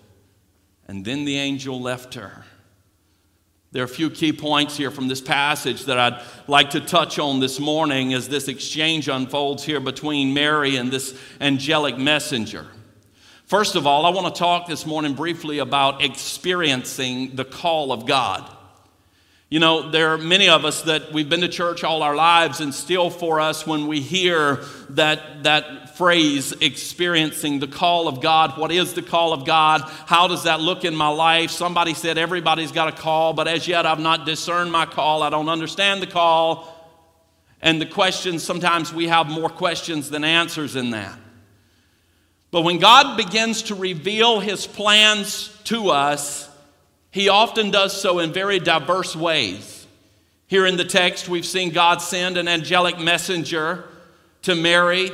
And 0.91 1.05
then 1.05 1.23
the 1.23 1.37
angel 1.37 1.79
left 1.79 2.15
her. 2.15 2.43
There 3.71 3.81
are 3.81 3.85
a 3.85 3.87
few 3.87 4.09
key 4.09 4.33
points 4.33 4.75
here 4.75 4.91
from 4.91 5.07
this 5.07 5.21
passage 5.21 5.85
that 5.85 5.97
I'd 5.97 6.21
like 6.49 6.71
to 6.71 6.81
touch 6.81 7.17
on 7.17 7.39
this 7.39 7.61
morning 7.61 8.13
as 8.13 8.27
this 8.27 8.49
exchange 8.49 9.07
unfolds 9.07 9.63
here 9.63 9.79
between 9.79 10.33
Mary 10.33 10.75
and 10.75 10.91
this 10.91 11.17
angelic 11.39 11.97
messenger. 11.97 12.67
First 13.45 13.75
of 13.75 13.87
all, 13.87 14.05
I 14.05 14.09
want 14.09 14.35
to 14.35 14.37
talk 14.37 14.67
this 14.67 14.85
morning 14.85 15.13
briefly 15.13 15.59
about 15.59 16.03
experiencing 16.03 17.37
the 17.37 17.45
call 17.45 17.93
of 17.93 18.05
God. 18.05 18.53
You 19.51 19.59
know, 19.59 19.89
there 19.89 20.13
are 20.13 20.17
many 20.17 20.47
of 20.47 20.63
us 20.63 20.83
that 20.83 21.11
we've 21.11 21.27
been 21.27 21.41
to 21.41 21.49
church 21.49 21.83
all 21.83 22.03
our 22.03 22.15
lives, 22.15 22.61
and 22.61 22.73
still 22.73 23.09
for 23.09 23.41
us, 23.41 23.67
when 23.67 23.87
we 23.87 23.99
hear 23.99 24.63
that, 24.91 25.43
that 25.43 25.97
phrase, 25.97 26.53
experiencing 26.61 27.59
the 27.59 27.67
call 27.67 28.07
of 28.07 28.21
God, 28.21 28.57
what 28.57 28.71
is 28.71 28.93
the 28.93 29.01
call 29.01 29.33
of 29.33 29.45
God? 29.45 29.81
How 30.05 30.29
does 30.29 30.43
that 30.43 30.61
look 30.61 30.85
in 30.85 30.95
my 30.95 31.09
life? 31.09 31.51
Somebody 31.51 31.93
said 31.93 32.17
everybody's 32.17 32.71
got 32.71 32.87
a 32.87 32.93
call, 32.93 33.33
but 33.33 33.49
as 33.49 33.67
yet 33.67 33.85
I've 33.85 33.99
not 33.99 34.25
discerned 34.25 34.71
my 34.71 34.85
call. 34.85 35.21
I 35.21 35.29
don't 35.29 35.49
understand 35.49 36.01
the 36.01 36.07
call. 36.07 36.73
And 37.61 37.81
the 37.81 37.85
questions, 37.85 38.43
sometimes 38.43 38.93
we 38.93 39.09
have 39.09 39.27
more 39.27 39.49
questions 39.49 40.09
than 40.09 40.23
answers 40.23 40.77
in 40.77 40.91
that. 40.91 41.19
But 42.51 42.61
when 42.61 42.79
God 42.79 43.17
begins 43.17 43.63
to 43.63 43.75
reveal 43.75 44.39
his 44.39 44.65
plans 44.65 45.49
to 45.65 45.89
us, 45.89 46.49
he 47.11 47.29
often 47.29 47.71
does 47.71 47.99
so 47.99 48.19
in 48.19 48.31
very 48.33 48.59
diverse 48.59 49.15
ways. 49.15 49.85
Here 50.47 50.65
in 50.65 50.77
the 50.77 50.85
text, 50.85 51.29
we've 51.29 51.45
seen 51.45 51.71
God 51.71 52.01
send 52.01 52.37
an 52.37 52.47
angelic 52.47 52.99
messenger 52.99 53.85
to 54.43 54.55
Mary, 54.55 55.11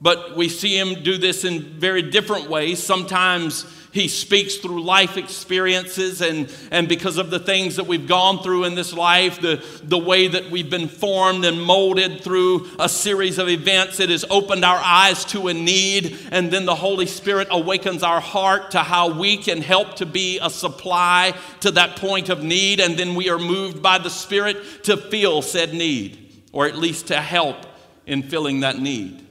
but 0.00 0.36
we 0.36 0.48
see 0.48 0.78
him 0.78 1.02
do 1.02 1.16
this 1.16 1.44
in 1.44 1.60
very 1.78 2.02
different 2.02 2.50
ways. 2.50 2.82
Sometimes 2.82 3.64
he 3.94 4.08
speaks 4.08 4.56
through 4.56 4.82
life 4.82 5.16
experiences 5.16 6.20
and, 6.20 6.52
and 6.72 6.88
because 6.88 7.16
of 7.16 7.30
the 7.30 7.38
things 7.38 7.76
that 7.76 7.86
we've 7.86 8.08
gone 8.08 8.42
through 8.42 8.64
in 8.64 8.74
this 8.74 8.92
life, 8.92 9.40
the, 9.40 9.64
the 9.84 9.96
way 9.96 10.26
that 10.26 10.50
we've 10.50 10.68
been 10.68 10.88
formed 10.88 11.44
and 11.44 11.62
molded 11.62 12.20
through 12.20 12.68
a 12.80 12.88
series 12.88 13.38
of 13.38 13.48
events, 13.48 14.00
it 14.00 14.10
has 14.10 14.24
opened 14.28 14.64
our 14.64 14.80
eyes 14.82 15.24
to 15.26 15.46
a 15.46 15.54
need. 15.54 16.18
And 16.32 16.50
then 16.50 16.64
the 16.64 16.74
Holy 16.74 17.06
Spirit 17.06 17.46
awakens 17.52 18.02
our 18.02 18.20
heart 18.20 18.72
to 18.72 18.80
how 18.80 19.16
we 19.16 19.36
can 19.36 19.62
help 19.62 19.94
to 19.96 20.06
be 20.06 20.40
a 20.42 20.50
supply 20.50 21.32
to 21.60 21.70
that 21.70 21.94
point 21.94 22.30
of 22.30 22.42
need. 22.42 22.80
And 22.80 22.98
then 22.98 23.14
we 23.14 23.30
are 23.30 23.38
moved 23.38 23.80
by 23.80 23.98
the 23.98 24.10
Spirit 24.10 24.56
to 24.84 24.96
feel 24.96 25.40
said 25.40 25.72
need, 25.72 26.42
or 26.50 26.66
at 26.66 26.76
least 26.76 27.06
to 27.08 27.20
help 27.20 27.58
in 28.06 28.24
filling 28.24 28.60
that 28.60 28.76
need. 28.76 29.23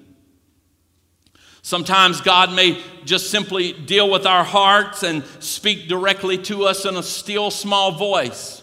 Sometimes 1.63 2.19
God 2.19 2.53
may 2.53 2.83
just 3.05 3.31
simply 3.31 3.71
deal 3.71 4.11
with 4.11 4.25
our 4.25 4.43
hearts 4.43 5.01
and 5.01 5.23
speak 5.39 5.87
directly 5.87 6.37
to 6.39 6.65
us 6.65 6.85
in 6.85 6.97
a 6.97 7.01
still 7.01 7.49
small 7.49 7.93
voice. 7.93 8.61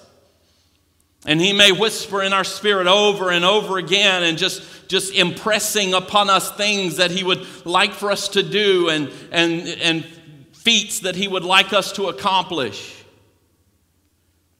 And 1.24 1.40
He 1.40 1.54
may 1.54 1.72
whisper 1.72 2.22
in 2.22 2.34
our 2.34 2.44
spirit 2.44 2.86
over 2.86 3.30
and 3.30 3.42
over 3.42 3.78
again 3.78 4.22
and 4.22 4.36
just, 4.36 4.62
just 4.86 5.14
impressing 5.14 5.94
upon 5.94 6.28
us 6.28 6.52
things 6.52 6.98
that 6.98 7.10
He 7.10 7.24
would 7.24 7.46
like 7.64 7.92
for 7.92 8.12
us 8.12 8.28
to 8.28 8.42
do 8.42 8.90
and, 8.90 9.10
and, 9.32 9.66
and 9.80 10.04
feats 10.52 11.00
that 11.00 11.16
He 11.16 11.26
would 11.26 11.44
like 11.44 11.72
us 11.72 11.92
to 11.92 12.08
accomplish. 12.08 13.02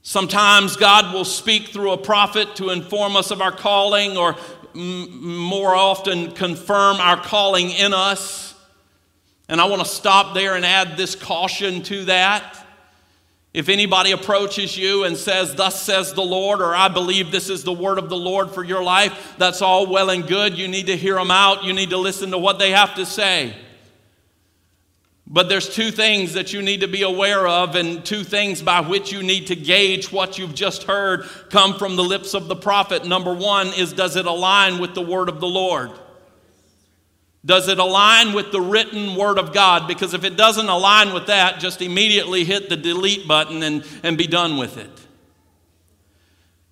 Sometimes 0.00 0.76
God 0.76 1.12
will 1.12 1.26
speak 1.26 1.68
through 1.68 1.92
a 1.92 1.98
prophet 1.98 2.56
to 2.56 2.70
inform 2.70 3.16
us 3.16 3.30
of 3.30 3.42
our 3.42 3.52
calling 3.52 4.16
or 4.16 4.34
more 4.74 5.74
often 5.74 6.32
confirm 6.32 6.96
our 6.96 7.16
calling 7.16 7.70
in 7.70 7.92
us. 7.92 8.54
And 9.48 9.60
I 9.60 9.64
want 9.66 9.82
to 9.82 9.88
stop 9.88 10.34
there 10.34 10.54
and 10.54 10.64
add 10.64 10.96
this 10.96 11.14
caution 11.14 11.82
to 11.84 12.04
that. 12.06 12.56
If 13.52 13.68
anybody 13.68 14.12
approaches 14.12 14.78
you 14.78 15.04
and 15.04 15.16
says, 15.16 15.56
Thus 15.56 15.82
says 15.82 16.12
the 16.12 16.22
Lord, 16.22 16.60
or 16.60 16.74
I 16.74 16.86
believe 16.86 17.32
this 17.32 17.50
is 17.50 17.64
the 17.64 17.72
word 17.72 17.98
of 17.98 18.08
the 18.08 18.16
Lord 18.16 18.52
for 18.52 18.62
your 18.62 18.82
life, 18.82 19.34
that's 19.38 19.60
all 19.60 19.88
well 19.88 20.10
and 20.10 20.26
good. 20.26 20.56
You 20.56 20.68
need 20.68 20.86
to 20.86 20.96
hear 20.96 21.16
them 21.16 21.32
out. 21.32 21.64
You 21.64 21.72
need 21.72 21.90
to 21.90 21.98
listen 21.98 22.30
to 22.30 22.38
what 22.38 22.60
they 22.60 22.70
have 22.70 22.94
to 22.94 23.04
say. 23.04 23.56
But 25.32 25.48
there's 25.48 25.72
two 25.72 25.92
things 25.92 26.34
that 26.34 26.52
you 26.52 26.60
need 26.60 26.80
to 26.80 26.88
be 26.88 27.02
aware 27.02 27.46
of, 27.46 27.76
and 27.76 28.04
two 28.04 28.24
things 28.24 28.62
by 28.62 28.80
which 28.80 29.12
you 29.12 29.22
need 29.22 29.46
to 29.46 29.54
gauge 29.54 30.10
what 30.10 30.38
you've 30.38 30.56
just 30.56 30.82
heard 30.82 31.22
come 31.50 31.78
from 31.78 31.94
the 31.94 32.02
lips 32.02 32.34
of 32.34 32.48
the 32.48 32.56
prophet. 32.56 33.06
Number 33.06 33.32
one 33.32 33.68
is 33.68 33.92
does 33.92 34.16
it 34.16 34.26
align 34.26 34.80
with 34.80 34.94
the 34.94 35.02
word 35.02 35.28
of 35.28 35.38
the 35.38 35.46
Lord? 35.46 35.92
Does 37.46 37.68
it 37.68 37.78
align 37.78 38.34
with 38.34 38.50
the 38.50 38.60
written 38.60 39.14
word 39.14 39.38
of 39.38 39.52
God? 39.54 39.86
Because 39.86 40.14
if 40.14 40.24
it 40.24 40.36
doesn't 40.36 40.68
align 40.68 41.14
with 41.14 41.28
that, 41.28 41.60
just 41.60 41.80
immediately 41.80 42.44
hit 42.44 42.68
the 42.68 42.76
delete 42.76 43.28
button 43.28 43.62
and, 43.62 43.86
and 44.02 44.18
be 44.18 44.26
done 44.26 44.56
with 44.56 44.76
it. 44.78 44.90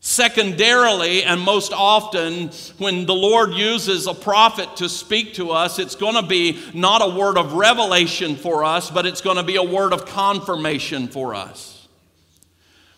Secondarily, 0.08 1.22
and 1.22 1.38
most 1.38 1.70
often, 1.70 2.48
when 2.78 3.04
the 3.04 3.14
Lord 3.14 3.52
uses 3.52 4.06
a 4.06 4.14
prophet 4.14 4.76
to 4.76 4.88
speak 4.88 5.34
to 5.34 5.50
us, 5.50 5.78
it's 5.78 5.96
going 5.96 6.14
to 6.14 6.22
be 6.22 6.58
not 6.72 7.02
a 7.02 7.14
word 7.14 7.36
of 7.36 7.52
revelation 7.52 8.34
for 8.34 8.64
us, 8.64 8.90
but 8.90 9.04
it's 9.04 9.20
going 9.20 9.36
to 9.36 9.42
be 9.42 9.56
a 9.56 9.62
word 9.62 9.92
of 9.92 10.06
confirmation 10.06 11.08
for 11.08 11.34
us. 11.34 11.86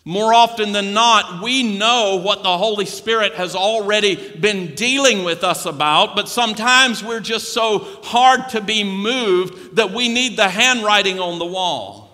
More 0.05 0.33
often 0.33 0.71
than 0.71 0.95
not, 0.95 1.43
we 1.43 1.77
know 1.77 2.21
what 2.23 2.45
the 2.45 2.57
Holy 2.57 2.87
Spirit 2.87 3.35
has 3.35 3.57
already 3.57 4.15
been 4.39 4.77
dealing 4.77 5.25
with 5.25 5.43
us 5.43 5.67
about, 5.67 6.15
but 6.15 6.29
sometimes 6.29 7.03
we're 7.03 7.19
just 7.19 7.53
so 7.53 7.81
hard 8.05 8.51
to 8.51 8.61
be 8.61 8.85
moved 8.85 9.75
that 9.75 9.91
we 9.91 10.09
need 10.09 10.37
the 10.37 10.49
handwriting 10.49 11.19
on 11.19 11.41
the 11.41 11.45
wall. 11.45 12.09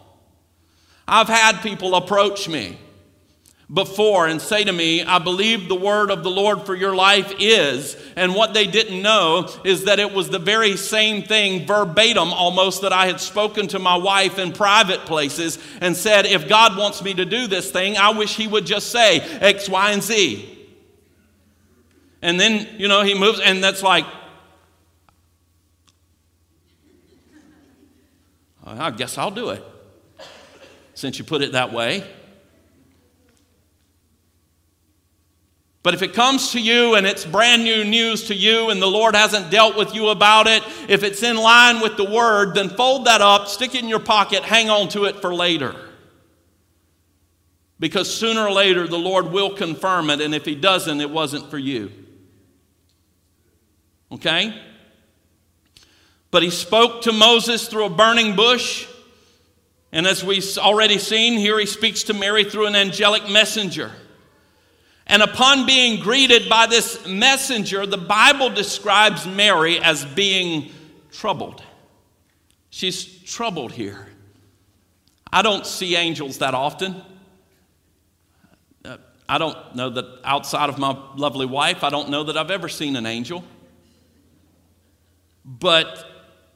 I've 1.07 1.29
had 1.29 1.61
people 1.61 1.97
approach 1.97 2.49
me 2.49 2.79
before 3.73 4.29
and 4.29 4.41
say 4.41 4.63
to 4.63 4.73
me, 4.73 5.03
I 5.03 5.19
believe 5.19 5.69
the 5.69 5.75
word 5.75 6.13
of 6.13 6.23
the 6.23 6.31
Lord 6.31 6.63
for 6.63 6.75
your 6.75 6.95
life 6.95 7.33
is. 7.41 7.97
And 8.15 8.35
what 8.35 8.55
they 8.55 8.67
didn't 8.67 9.03
know 9.03 9.51
is 9.65 9.85
that 9.85 9.99
it 9.99 10.13
was 10.13 10.29
the 10.29 10.39
very 10.39 10.77
same 10.77 11.25
thing, 11.25 11.67
verbatim 11.67 12.33
almost, 12.33 12.83
that 12.83 12.93
I 12.93 13.07
had 13.07 13.21
spoken 13.21 13.67
to 13.69 13.81
my 13.81 13.97
wife 13.97 14.39
in 14.39 14.53
private 14.53 15.01
places 15.01 15.59
and 15.81 15.97
said, 15.97 16.27
if 16.27 16.49
God 16.49 16.79
wants 16.79 17.03
me 17.03 17.15
to 17.15 17.25
do 17.25 17.49
this 17.49 17.71
thing, 17.71 17.97
I 17.97 18.11
wish 18.11 18.37
He 18.37 18.47
would 18.47 18.67
just 18.67 18.91
say 18.93 19.19
X, 19.19 19.69
Y, 19.69 19.91
and 19.91 20.03
Z. 20.03 20.53
And 22.23 22.39
then, 22.39 22.69
you 22.79 22.87
know, 22.87 23.03
He 23.03 23.19
moves, 23.19 23.41
and 23.41 23.65
that's 23.65 23.83
like, 23.83 24.07
I 28.65 28.91
guess 28.93 29.19
I'll 29.19 29.31
do 29.31 29.51
it 29.51 29.63
since 30.95 31.19
you 31.19 31.25
put 31.25 31.43
it 31.43 31.53
that 31.53 31.73
way. 31.73 32.05
But 35.87 35.95
if 35.95 36.03
it 36.03 36.15
comes 36.15 36.51
to 36.51 36.61
you 36.61 36.97
and 36.97 37.07
it's 37.07 37.25
brand 37.25 37.63
new 37.63 37.85
news 37.85 38.25
to 38.25 38.35
you 38.35 38.71
and 38.71 38.83
the 38.83 38.89
Lord 38.89 39.15
hasn't 39.15 39.53
dealt 39.53 39.77
with 39.77 39.95
you 39.95 40.09
about 40.09 40.49
it, 40.49 40.65
if 40.89 41.05
it's 41.05 41.23
in 41.23 41.37
line 41.37 41.79
with 41.79 41.97
the 41.97 42.03
word, 42.03 42.57
then 42.57 42.71
fold 42.71 43.05
that 43.05 43.21
up, 43.21 43.47
stick 43.47 43.73
it 43.77 43.85
in 43.85 43.89
your 43.89 44.01
pocket, 44.01 44.43
hang 44.43 44.69
on 44.69 44.89
to 44.89 45.05
it 45.05 45.21
for 45.21 45.33
later. 45.33 45.77
Because 47.79 48.13
sooner 48.13 48.41
or 48.41 48.51
later 48.51 48.89
the 48.89 48.99
Lord 48.99 49.31
will 49.31 49.55
confirm 49.55 50.11
it, 50.11 50.21
and 50.21 50.35
if 50.35 50.45
He 50.45 50.57
doesn't, 50.57 51.01
it 51.01 51.09
wasn't 51.09 51.53
for 51.53 51.59
you. 51.59 51.93
Okay? 54.11 54.61
But 56.33 56.43
He 56.43 56.51
spoke 56.51 57.03
to 57.03 57.13
Moses 57.13 57.69
through 57.69 57.85
a 57.85 57.91
burning 57.91 58.35
bush. 58.35 58.89
And 59.93 60.05
as 60.05 60.25
we've 60.25 60.59
already 60.59 60.99
seen, 60.99 61.35
here 61.35 61.61
He 61.61 61.67
speaks 61.67 62.03
to 62.03 62.13
Mary 62.13 62.43
through 62.43 62.67
an 62.67 62.75
angelic 62.75 63.31
messenger. 63.31 63.93
And 65.07 65.23
upon 65.23 65.67
being 65.67 66.01
greeted 66.03 66.49
by 66.49 66.67
this 66.67 67.07
messenger, 67.07 67.87
the 67.87 67.97
Bible 67.97 68.51
describes 68.51 69.27
Mary 69.27 69.79
as 69.79 70.05
being 70.05 70.71
troubled. 71.13 71.63
She's 72.71 73.07
troubled 73.23 73.73
here. 73.73 74.09
I 75.33 75.43
don't 75.43 75.65
see 75.65 75.97
angels 75.97 76.39
that 76.39 76.55
often. 76.55 77.03
Uh, 78.85 78.97
I 79.29 79.39
don't 79.39 79.77
know 79.77 79.91
that 79.91 80.05
outside 80.25 80.69
of 80.69 80.79
my 80.79 80.97
lovely 81.17 81.47
wife, 81.47 81.85
I 81.85 81.91
don't 81.91 82.11
know 82.11 82.25
that 82.25 82.37
I've 82.37 82.51
ever 82.51 82.69
seen 82.69 82.97
an 82.97 83.07
angel. 83.07 83.45
But 85.45 86.05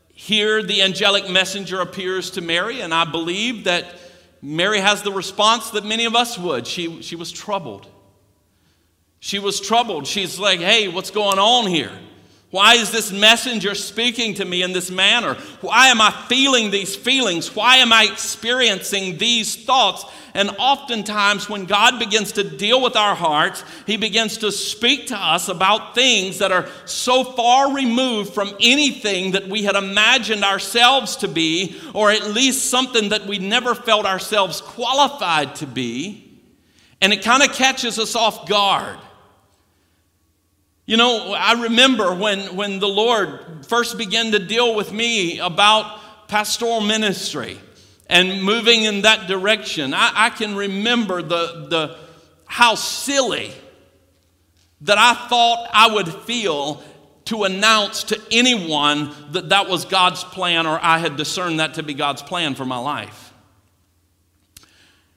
here 0.09 0.63
the 0.63 0.83
angelic 0.83 1.31
messenger 1.31 1.81
appears 1.81 2.33
to 2.33 2.41
Mary, 2.41 2.81
and 2.81 2.93
I 2.93 3.05
believe 3.05 3.65
that 3.65 3.95
Mary 4.43 4.81
has 4.81 5.03
the 5.03 5.13
response 5.13 5.71
that 5.71 5.85
many 5.85 6.05
of 6.05 6.17
us 6.17 6.37
would. 6.37 6.67
She, 6.67 7.01
she 7.03 7.15
was 7.15 7.31
troubled. 7.31 7.87
She 9.21 9.39
was 9.39 9.61
troubled. 9.61 10.07
She's 10.07 10.39
like, 10.39 10.61
hey, 10.61 10.89
what's 10.89 11.11
going 11.11 11.39
on 11.39 11.67
here? 11.67 11.93
Why 12.51 12.75
is 12.75 12.91
this 12.91 13.13
messenger 13.13 13.77
speaking 13.77 14.35
to 14.35 14.45
me 14.45 14.65
in 14.65 14.73
this 14.73 14.91
manner? 14.91 15.35
Why 15.61 15.87
am 15.87 16.01
I 16.01 16.11
feeling 16.29 16.73
these 16.73 16.97
feelings? 16.97 17.55
Why 17.55 17.77
am 17.77 17.93
I 17.93 18.09
experiencing 18.11 19.19
these 19.19 19.65
thoughts? 19.65 20.05
And 20.35 20.51
oftentimes, 20.59 21.49
when 21.49 21.67
God 21.67 22.01
begins 22.01 22.33
to 22.33 22.43
deal 22.43 22.83
with 22.83 22.97
our 22.97 23.15
hearts, 23.15 23.63
He 23.87 23.97
begins 23.97 24.39
to 24.39 24.51
speak 24.51 25.09
to 25.09 25.17
us 25.17 25.49
about 25.49 25.95
things 25.95 26.39
that 26.39 26.51
are 26.51 26.69
so 26.87 27.23
far 27.23 27.73
removed 27.73 28.35
from 28.35 28.57
anything 28.61 29.33
that 29.33 29.49
we 29.49 29.63
had 29.63 29.77
imagined 29.77 30.45
ourselves 30.45 31.17
to 31.19 31.29
be, 31.29 31.81
or 31.95 32.11
at 32.11 32.31
least 32.31 32.69
something 32.69 33.11
that 33.11 33.27
we 33.27 33.39
never 33.39 33.77
felt 33.77 34.07
ourselves 34.07 34.61
qualified 34.61 35.55
to 35.57 35.67
be. 35.69 36.41
And 37.01 37.13
it 37.13 37.23
kind 37.23 37.45
of 37.45 37.53
catches 37.53 37.99
us 38.01 38.17
off 38.17 38.49
guard. 38.49 38.99
You 40.91 40.97
know, 40.97 41.35
I 41.35 41.53
remember 41.53 42.13
when, 42.13 42.57
when 42.57 42.81
the 42.81 42.89
Lord 42.89 43.65
first 43.65 43.97
began 43.97 44.33
to 44.33 44.41
deal 44.41 44.75
with 44.75 44.93
me 44.93 45.39
about 45.39 46.27
pastoral 46.27 46.81
ministry 46.81 47.61
and 48.09 48.43
moving 48.43 48.83
in 48.83 49.03
that 49.03 49.29
direction. 49.29 49.95
I, 49.95 50.11
I 50.13 50.31
can 50.31 50.57
remember 50.57 51.23
the, 51.23 51.69
the, 51.71 51.97
how 52.45 52.75
silly 52.75 53.53
that 54.81 54.99
I 54.99 55.15
thought 55.29 55.71
I 55.73 55.95
would 55.95 56.09
feel 56.09 56.83
to 57.27 57.45
announce 57.45 58.03
to 58.03 58.21
anyone 58.33 59.15
that 59.31 59.51
that 59.51 59.69
was 59.69 59.85
God's 59.85 60.25
plan 60.25 60.67
or 60.67 60.81
I 60.83 60.99
had 60.99 61.15
discerned 61.15 61.61
that 61.61 61.75
to 61.75 61.85
be 61.85 61.95
God's 61.95 62.23
plan 62.23 62.57
for 62.57 62.65
my 62.65 62.79
life. 62.79 63.33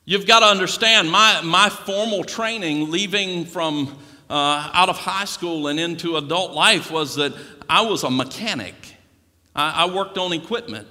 You've 0.06 0.28
got 0.28 0.42
to 0.42 0.46
understand, 0.46 1.10
my, 1.10 1.42
my 1.42 1.70
formal 1.70 2.24
training, 2.24 2.92
leaving 2.92 3.46
from 3.46 3.98
uh, 4.30 4.70
out 4.74 4.90
of 4.90 4.98
high 4.98 5.26
school 5.26 5.68
and 5.68 5.80
into 5.80 6.18
adult 6.18 6.52
life 6.54 6.92
was 6.92 7.16
that 7.16 7.34
I 7.70 7.82
was 7.82 8.04
a 8.04 8.10
mechanic. 8.10 8.76
I, 9.56 9.84
I 9.84 9.94
worked 9.94 10.18
on 10.18 10.34
equipment 10.34 10.88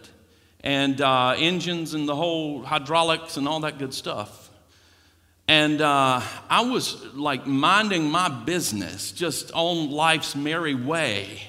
and 0.62 1.00
uh, 1.00 1.34
engines 1.36 1.94
and 1.94 2.08
the 2.08 2.16
whole 2.16 2.62
hydraulics 2.62 3.36
and 3.36 3.48
all 3.48 3.60
that 3.60 3.78
good 3.78 3.94
stuff. 3.94 4.50
And 5.48 5.80
uh, 5.80 6.22
I 6.48 6.64
was 6.64 7.02
like 7.14 7.46
minding 7.46 8.10
my 8.10 8.28
business, 8.28 9.12
just 9.12 9.50
on 9.52 9.90
life's 9.90 10.36
merry 10.36 10.74
way. 10.74 11.40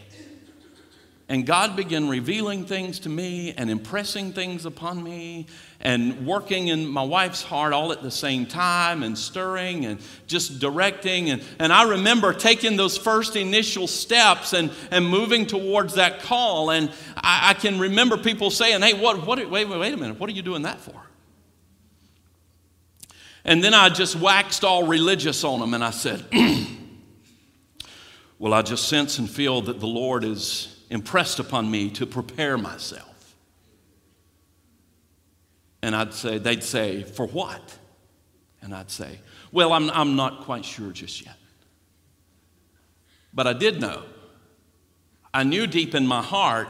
And 1.29 1.45
God 1.45 1.77
began 1.77 2.09
revealing 2.09 2.65
things 2.65 2.99
to 2.99 3.09
me 3.09 3.53
and 3.53 3.69
impressing 3.69 4.33
things 4.33 4.65
upon 4.65 5.01
me 5.01 5.47
and 5.79 6.25
working 6.25 6.67
in 6.67 6.85
my 6.85 7.01
wife's 7.01 7.41
heart 7.41 7.71
all 7.71 7.93
at 7.93 8.01
the 8.01 8.11
same 8.11 8.45
time 8.45 9.03
and 9.03 9.17
stirring 9.17 9.85
and 9.85 10.01
just 10.27 10.59
directing. 10.59 11.29
And, 11.29 11.41
and 11.59 11.71
I 11.71 11.83
remember 11.83 12.33
taking 12.33 12.75
those 12.75 12.97
first 12.97 13.37
initial 13.37 13.87
steps 13.87 14.51
and, 14.51 14.69
and 14.91 15.07
moving 15.07 15.45
towards 15.45 15.95
that 15.95 16.19
call. 16.21 16.71
And 16.71 16.89
I, 17.15 17.51
I 17.51 17.53
can 17.53 17.79
remember 17.79 18.17
people 18.17 18.51
saying, 18.51 18.81
Hey, 18.81 18.93
what, 18.93 19.25
what, 19.25 19.39
wait, 19.49 19.67
wait, 19.69 19.79
wait 19.79 19.93
a 19.93 19.97
minute, 19.97 20.19
what 20.19 20.29
are 20.29 20.33
you 20.33 20.41
doing 20.41 20.63
that 20.63 20.81
for? 20.81 21.01
And 23.45 23.63
then 23.63 23.73
I 23.73 23.89
just 23.89 24.17
waxed 24.17 24.63
all 24.65 24.85
religious 24.87 25.43
on 25.45 25.61
them 25.61 25.73
and 25.73 25.83
I 25.83 25.91
said, 25.91 26.25
Well, 28.39 28.53
I 28.53 28.61
just 28.61 28.89
sense 28.89 29.19
and 29.19 29.29
feel 29.29 29.61
that 29.61 29.79
the 29.79 29.87
Lord 29.87 30.25
is 30.25 30.82
impressed 30.93 31.39
upon 31.39 31.71
me 31.71 31.89
to 31.89 32.05
prepare 32.05 32.55
myself. 32.55 33.35
And 35.81 35.95
I'd 35.95 36.13
say, 36.13 36.37
they'd 36.37 36.63
say, 36.63 37.01
for 37.01 37.25
what? 37.25 37.79
And 38.61 38.75
I'd 38.75 38.91
say, 38.91 39.19
well, 39.51 39.73
I'm, 39.73 39.89
I'm 39.89 40.15
not 40.15 40.41
quite 40.41 40.63
sure 40.63 40.91
just 40.91 41.25
yet. 41.25 41.35
But 43.33 43.47
I 43.47 43.53
did 43.53 43.81
know. 43.81 44.03
I 45.33 45.41
knew 45.41 45.65
deep 45.65 45.95
in 45.95 46.05
my 46.05 46.21
heart, 46.21 46.69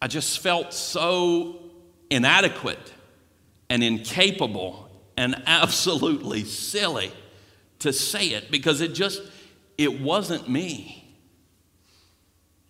I 0.00 0.06
just 0.06 0.38
felt 0.38 0.72
so 0.72 1.60
inadequate 2.08 2.94
and 3.68 3.84
incapable 3.84 4.88
and 5.18 5.42
absolutely 5.46 6.44
silly 6.44 7.12
to 7.80 7.92
say 7.92 8.28
it 8.28 8.50
because 8.50 8.80
it 8.80 8.94
just, 8.94 9.20
it 9.76 10.00
wasn't 10.00 10.48
me. 10.48 11.03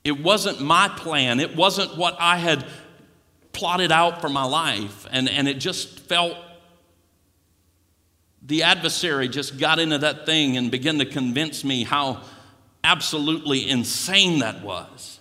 It 0.05 0.23
wasn't 0.23 0.61
my 0.61 0.89
plan, 0.89 1.41
it 1.41 1.57
wasn't 1.57 1.97
what 1.97 2.17
I 2.21 2.37
had 2.37 2.65
plotted 3.53 3.91
out 3.91 4.21
for 4.21 4.29
my 4.29 4.45
life. 4.45 5.07
And, 5.11 5.29
and 5.29 5.49
it 5.49 5.55
just 5.55 6.01
felt 6.01 6.37
the 8.43 8.65
adversary 8.65 9.29
just 9.29 9.59
got 9.59 9.79
into 9.79 9.99
that 9.99 10.27
thing 10.27 10.57
and 10.57 10.71
began 10.71 10.99
to 10.99 11.07
convince 11.07 11.65
me 11.65 11.85
how 11.85 12.21
absolutely 12.83 13.69
insane 13.69 14.41
that 14.41 14.63
was. 14.63 15.19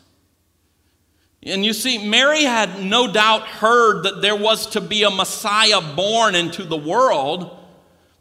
And 1.45 1.65
you 1.65 1.73
see, 1.73 1.97
Mary 1.97 2.43
had 2.43 2.83
no 2.83 3.11
doubt 3.11 3.43
heard 3.43 4.03
that 4.03 4.21
there 4.21 4.35
was 4.35 4.67
to 4.71 4.81
be 4.81 5.03
a 5.03 5.09
Messiah 5.09 5.81
born 5.95 6.35
into 6.35 6.63
the 6.63 6.77
world. 6.77 7.57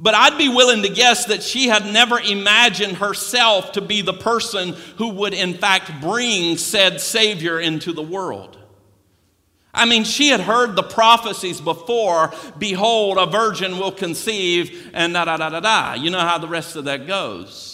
But 0.03 0.15
I'd 0.17 0.37
be 0.37 0.49
willing 0.49 0.83
to 0.83 0.89
guess 0.89 1.27
that 1.27 1.45
she 1.45 1.69
had 1.69 1.87
never 1.87 2.19
imagined 2.19 2.97
herself 2.97 3.71
to 3.73 3.81
be 3.81 4.03
the 4.03 4.13
person 4.13 4.71
who 4.97 5.11
would, 5.11 5.33
in 5.33 5.55
fact, 5.55 5.93
bring 6.01 6.57
said 6.57 7.01
Savior 7.01 7.61
into 7.61 7.93
the 7.93 8.03
world. 8.03 8.59
I 9.73 9.87
mean, 9.87 10.03
she 10.03 10.31
had 10.31 10.41
heard 10.41 10.75
the 10.75 10.83
prophecies 10.83 11.61
before 11.61 12.35
Behold, 12.59 13.17
a 13.17 13.27
virgin 13.27 13.79
will 13.79 13.93
conceive, 13.93 14.91
and 14.93 15.15
da 15.15 15.25
da 15.25 15.37
da 15.37 15.51
da 15.51 15.61
da. 15.61 15.95
You 15.95 16.11
know 16.11 16.19
how 16.19 16.39
the 16.39 16.49
rest 16.49 16.75
of 16.75 16.87
that 16.87 17.07
goes. 17.07 17.72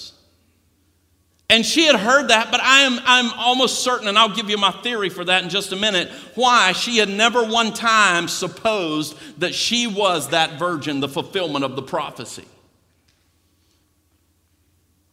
And 1.51 1.65
she 1.65 1.87
had 1.87 1.97
heard 1.97 2.29
that, 2.29 2.51
but 2.51 2.61
I 2.61 2.81
am, 2.81 3.01
I'm 3.05 3.33
almost 3.39 3.83
certain, 3.83 4.07
and 4.07 4.19
I'll 4.19 4.35
give 4.35 4.51
you 4.51 4.59
my 4.59 4.71
theory 4.71 5.09
for 5.09 5.25
that 5.25 5.43
in 5.43 5.49
just 5.49 5.73
a 5.73 5.77
minute, 5.77 6.11
why 6.35 6.73
she 6.73 6.99
had 6.99 7.09
never 7.09 7.43
one 7.43 7.73
time 7.73 8.29
supposed 8.29 9.17
that 9.41 9.55
she 9.55 9.87
was 9.87 10.29
that 10.29 10.59
virgin, 10.59 11.01
the 11.01 11.09
fulfillment 11.09 11.65
of 11.65 11.75
the 11.75 11.83
prophecy. 11.83 12.45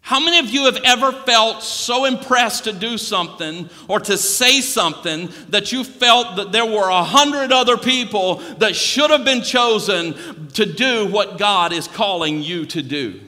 How 0.01 0.19
many 0.19 0.37
of 0.37 0.49
you 0.49 0.65
have 0.65 0.77
ever 0.83 1.11
felt 1.11 1.63
so 1.63 2.05
impressed 2.05 2.65
to 2.65 2.73
do 2.73 2.97
something 2.97 3.69
or 3.87 3.99
to 4.01 4.17
say 4.17 4.61
something 4.61 5.29
that 5.49 5.71
you 5.71 5.83
felt 5.83 6.35
that 6.35 6.51
there 6.51 6.65
were 6.65 6.89
a 6.89 7.03
hundred 7.03 7.51
other 7.51 7.75
people 7.75 8.35
that 8.59 8.75
should 8.75 9.09
have 9.09 9.25
been 9.25 9.41
chosen 9.41 10.49
to 10.49 10.65
do 10.65 11.07
what 11.07 11.39
God 11.39 11.73
is 11.73 11.87
calling 11.87 12.43
you 12.43 12.67
to 12.67 12.83
do? 12.83 13.19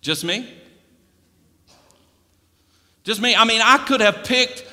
Just 0.00 0.24
me? 0.24 0.52
Just 3.04 3.20
me? 3.20 3.34
I 3.34 3.44
mean, 3.44 3.60
I 3.62 3.78
could 3.78 4.00
have 4.00 4.24
picked 4.24 4.66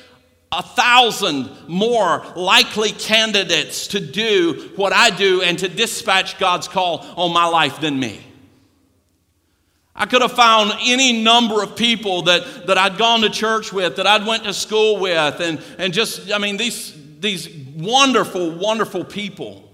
a 0.50 0.62
thousand 0.62 1.50
more 1.68 2.24
likely 2.34 2.90
candidates 2.92 3.88
to 3.88 4.00
do 4.00 4.70
what 4.76 4.92
I 4.92 5.10
do 5.10 5.42
and 5.42 5.58
to 5.58 5.68
dispatch 5.68 6.38
God's 6.38 6.68
call 6.68 7.04
on 7.16 7.32
my 7.32 7.46
life 7.46 7.80
than 7.80 7.98
me. 7.98 8.20
I 9.94 10.06
could 10.06 10.22
have 10.22 10.32
found 10.32 10.72
any 10.82 11.22
number 11.22 11.62
of 11.62 11.76
people 11.76 12.22
that, 12.22 12.68
that 12.68 12.78
I'd 12.78 12.96
gone 12.96 13.22
to 13.22 13.30
church 13.30 13.72
with, 13.72 13.96
that 13.96 14.06
I'd 14.06 14.24
went 14.24 14.44
to 14.44 14.54
school 14.54 15.00
with, 15.00 15.40
and, 15.40 15.60
and 15.76 15.92
just, 15.92 16.32
I 16.32 16.38
mean, 16.38 16.56
these, 16.56 16.94
these 17.18 17.48
wonderful, 17.74 18.52
wonderful 18.52 19.04
people. 19.04 19.68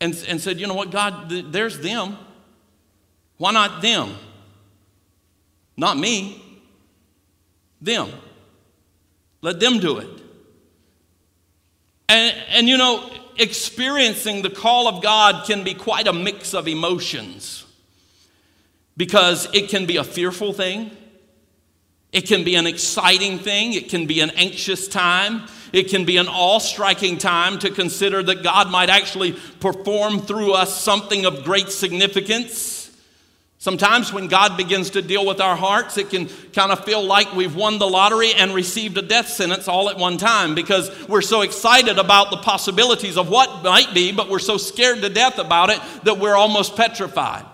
And, 0.00 0.12
and 0.28 0.40
said, 0.40 0.58
you 0.60 0.66
know 0.66 0.74
what, 0.74 0.90
God, 0.90 1.30
th- 1.30 1.46
there's 1.48 1.78
them. 1.78 2.18
Why 3.38 3.52
not 3.52 3.80
them? 3.80 4.14
Not 5.76 5.98
me. 5.98 6.42
Them. 7.80 8.10
Let 9.42 9.60
them 9.60 9.78
do 9.78 9.98
it. 9.98 10.08
And, 12.08 12.36
and 12.48 12.68
you 12.68 12.78
know, 12.78 13.10
experiencing 13.38 14.42
the 14.42 14.50
call 14.50 14.88
of 14.88 15.02
God 15.02 15.46
can 15.46 15.64
be 15.64 15.74
quite 15.74 16.06
a 16.06 16.12
mix 16.12 16.54
of 16.54 16.68
emotions 16.68 17.64
because 18.96 19.48
it 19.52 19.68
can 19.68 19.86
be 19.86 19.96
a 19.96 20.04
fearful 20.04 20.52
thing, 20.52 20.90
it 22.12 22.22
can 22.22 22.44
be 22.44 22.54
an 22.54 22.66
exciting 22.66 23.38
thing, 23.38 23.74
it 23.74 23.88
can 23.88 24.06
be 24.06 24.20
an 24.20 24.30
anxious 24.30 24.88
time, 24.88 25.42
it 25.72 25.90
can 25.90 26.04
be 26.04 26.16
an 26.16 26.28
awe 26.28 26.58
striking 26.58 27.18
time 27.18 27.58
to 27.58 27.70
consider 27.70 28.22
that 28.22 28.42
God 28.42 28.70
might 28.70 28.88
actually 28.88 29.32
perform 29.60 30.20
through 30.20 30.52
us 30.52 30.80
something 30.80 31.26
of 31.26 31.44
great 31.44 31.68
significance. 31.68 32.75
Sometimes 33.58 34.12
when 34.12 34.28
God 34.28 34.56
begins 34.56 34.90
to 34.90 35.02
deal 35.02 35.24
with 35.24 35.40
our 35.40 35.56
hearts, 35.56 35.96
it 35.96 36.10
can 36.10 36.28
kind 36.52 36.70
of 36.70 36.84
feel 36.84 37.02
like 37.02 37.34
we've 37.34 37.56
won 37.56 37.78
the 37.78 37.86
lottery 37.86 38.32
and 38.34 38.54
received 38.54 38.98
a 38.98 39.02
death 39.02 39.28
sentence 39.28 39.66
all 39.66 39.88
at 39.88 39.96
one 39.96 40.18
time 40.18 40.54
because 40.54 40.90
we're 41.08 41.22
so 41.22 41.40
excited 41.40 41.98
about 41.98 42.30
the 42.30 42.36
possibilities 42.36 43.16
of 43.16 43.30
what 43.30 43.64
might 43.64 43.94
be, 43.94 44.12
but 44.12 44.28
we're 44.28 44.38
so 44.38 44.58
scared 44.58 45.00
to 45.00 45.08
death 45.08 45.38
about 45.38 45.70
it 45.70 45.80
that 46.04 46.18
we're 46.18 46.36
almost 46.36 46.76
petrified. 46.76 47.46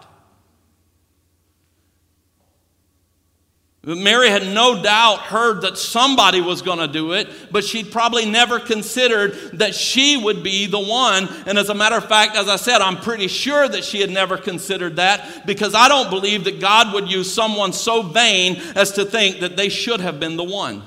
Mary 3.84 4.28
had 4.28 4.46
no 4.46 4.80
doubt 4.80 5.22
heard 5.22 5.62
that 5.62 5.76
somebody 5.76 6.40
was 6.40 6.62
going 6.62 6.78
to 6.78 6.86
do 6.86 7.14
it, 7.14 7.28
but 7.50 7.64
she'd 7.64 7.90
probably 7.90 8.24
never 8.24 8.60
considered 8.60 9.32
that 9.54 9.74
she 9.74 10.16
would 10.16 10.44
be 10.44 10.66
the 10.66 10.78
one. 10.78 11.28
And 11.46 11.58
as 11.58 11.68
a 11.68 11.74
matter 11.74 11.96
of 11.96 12.04
fact, 12.04 12.36
as 12.36 12.48
I 12.48 12.54
said, 12.54 12.80
I'm 12.80 12.96
pretty 12.96 13.26
sure 13.26 13.68
that 13.68 13.82
she 13.82 14.00
had 14.00 14.10
never 14.10 14.36
considered 14.36 14.96
that 14.96 15.46
because 15.46 15.74
I 15.74 15.88
don't 15.88 16.10
believe 16.10 16.44
that 16.44 16.60
God 16.60 16.94
would 16.94 17.10
use 17.10 17.32
someone 17.32 17.72
so 17.72 18.02
vain 18.02 18.62
as 18.76 18.92
to 18.92 19.04
think 19.04 19.40
that 19.40 19.56
they 19.56 19.68
should 19.68 19.98
have 19.98 20.20
been 20.20 20.36
the 20.36 20.44
one. 20.44 20.84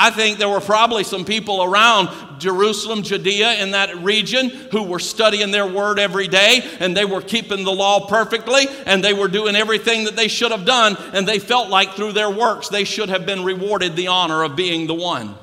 I 0.00 0.12
think 0.12 0.38
there 0.38 0.48
were 0.48 0.60
probably 0.60 1.02
some 1.02 1.24
people 1.24 1.60
around 1.60 2.38
Jerusalem, 2.38 3.02
Judea, 3.02 3.54
in 3.54 3.72
that 3.72 3.96
region 3.98 4.48
who 4.48 4.84
were 4.84 5.00
studying 5.00 5.50
their 5.50 5.66
word 5.66 5.98
every 5.98 6.28
day 6.28 6.62
and 6.78 6.96
they 6.96 7.04
were 7.04 7.20
keeping 7.20 7.64
the 7.64 7.72
law 7.72 8.06
perfectly 8.06 8.68
and 8.86 9.02
they 9.02 9.12
were 9.12 9.26
doing 9.26 9.56
everything 9.56 10.04
that 10.04 10.14
they 10.14 10.28
should 10.28 10.52
have 10.52 10.64
done 10.64 10.96
and 11.12 11.26
they 11.26 11.40
felt 11.40 11.68
like 11.68 11.94
through 11.94 12.12
their 12.12 12.30
works 12.30 12.68
they 12.68 12.84
should 12.84 13.08
have 13.08 13.26
been 13.26 13.42
rewarded 13.42 13.96
the 13.96 14.06
honor 14.06 14.44
of 14.44 14.54
being 14.54 14.86
the 14.86 14.94
one. 14.94 15.34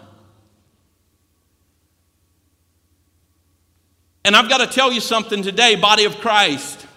And 4.23 4.37
I've 4.37 4.47
got 4.47 4.59
to 4.59 4.67
tell 4.67 4.89
you 4.89 5.01
something 5.01 5.43
today, 5.43 5.75
body 5.75 6.05
of 6.05 6.17
Christ. 6.19 6.87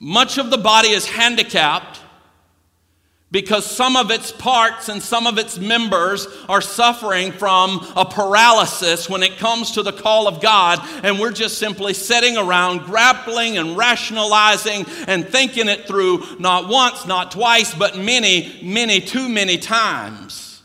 Much 0.00 0.38
of 0.38 0.50
the 0.50 0.58
body 0.58 0.88
is 0.88 1.06
handicapped 1.06 2.01
because 3.32 3.64
some 3.64 3.96
of 3.96 4.10
its 4.10 4.30
parts 4.30 4.90
and 4.90 5.02
some 5.02 5.26
of 5.26 5.38
its 5.38 5.58
members 5.58 6.28
are 6.50 6.60
suffering 6.60 7.32
from 7.32 7.84
a 7.96 8.04
paralysis 8.04 9.08
when 9.08 9.22
it 9.22 9.38
comes 9.38 9.72
to 9.72 9.82
the 9.82 9.92
call 9.92 10.28
of 10.28 10.42
God, 10.42 10.78
and 11.02 11.18
we're 11.18 11.32
just 11.32 11.56
simply 11.56 11.94
sitting 11.94 12.36
around 12.36 12.84
grappling 12.84 13.56
and 13.56 13.76
rationalizing 13.76 14.84
and 15.08 15.26
thinking 15.26 15.68
it 15.68 15.86
through 15.86 16.22
not 16.38 16.68
once, 16.68 17.06
not 17.06 17.32
twice, 17.32 17.74
but 17.74 17.96
many, 17.96 18.60
many, 18.62 19.00
too 19.00 19.30
many 19.30 19.56
times. 19.56 20.60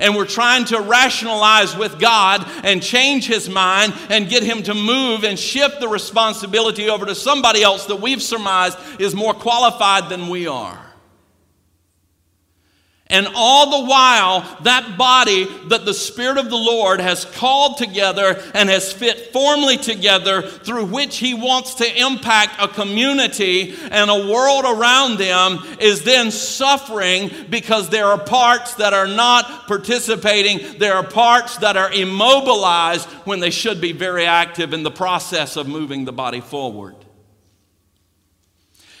And 0.00 0.16
we're 0.16 0.26
trying 0.26 0.64
to 0.66 0.80
rationalize 0.80 1.76
with 1.76 2.00
God 2.00 2.44
and 2.64 2.82
change 2.82 3.28
his 3.28 3.48
mind 3.48 3.94
and 4.08 4.28
get 4.28 4.42
him 4.42 4.64
to 4.64 4.74
move 4.74 5.22
and 5.22 5.38
shift 5.38 5.78
the 5.78 5.86
responsibility 5.86 6.90
over 6.90 7.06
to 7.06 7.14
somebody 7.14 7.62
else 7.62 7.86
that 7.86 8.00
we've 8.00 8.22
surmised 8.22 8.76
is 8.98 9.14
more 9.14 9.34
qualified 9.34 10.08
than 10.08 10.28
we 10.28 10.48
are. 10.48 10.81
And 13.12 13.28
all 13.34 13.82
the 13.82 13.90
while, 13.90 14.40
that 14.62 14.96
body 14.96 15.44
that 15.68 15.84
the 15.84 15.92
Spirit 15.92 16.38
of 16.38 16.48
the 16.48 16.56
Lord 16.56 16.98
has 16.98 17.26
called 17.26 17.76
together 17.76 18.42
and 18.54 18.70
has 18.70 18.90
fit 18.90 19.34
formally 19.34 19.76
together 19.76 20.40
through 20.40 20.86
which 20.86 21.18
He 21.18 21.34
wants 21.34 21.74
to 21.74 22.00
impact 22.00 22.56
a 22.58 22.68
community 22.68 23.74
and 23.90 24.10
a 24.10 24.32
world 24.32 24.64
around 24.64 25.18
them 25.18 25.58
is 25.78 26.04
then 26.04 26.30
suffering 26.30 27.30
because 27.50 27.90
there 27.90 28.06
are 28.06 28.18
parts 28.18 28.76
that 28.76 28.94
are 28.94 29.06
not 29.06 29.66
participating. 29.66 30.78
There 30.78 30.94
are 30.94 31.06
parts 31.06 31.58
that 31.58 31.76
are 31.76 31.92
immobilized 31.92 33.06
when 33.26 33.40
they 33.40 33.50
should 33.50 33.78
be 33.78 33.92
very 33.92 34.24
active 34.24 34.72
in 34.72 34.82
the 34.82 34.90
process 34.90 35.56
of 35.56 35.68
moving 35.68 36.06
the 36.06 36.12
body 36.12 36.40
forward. 36.40 36.96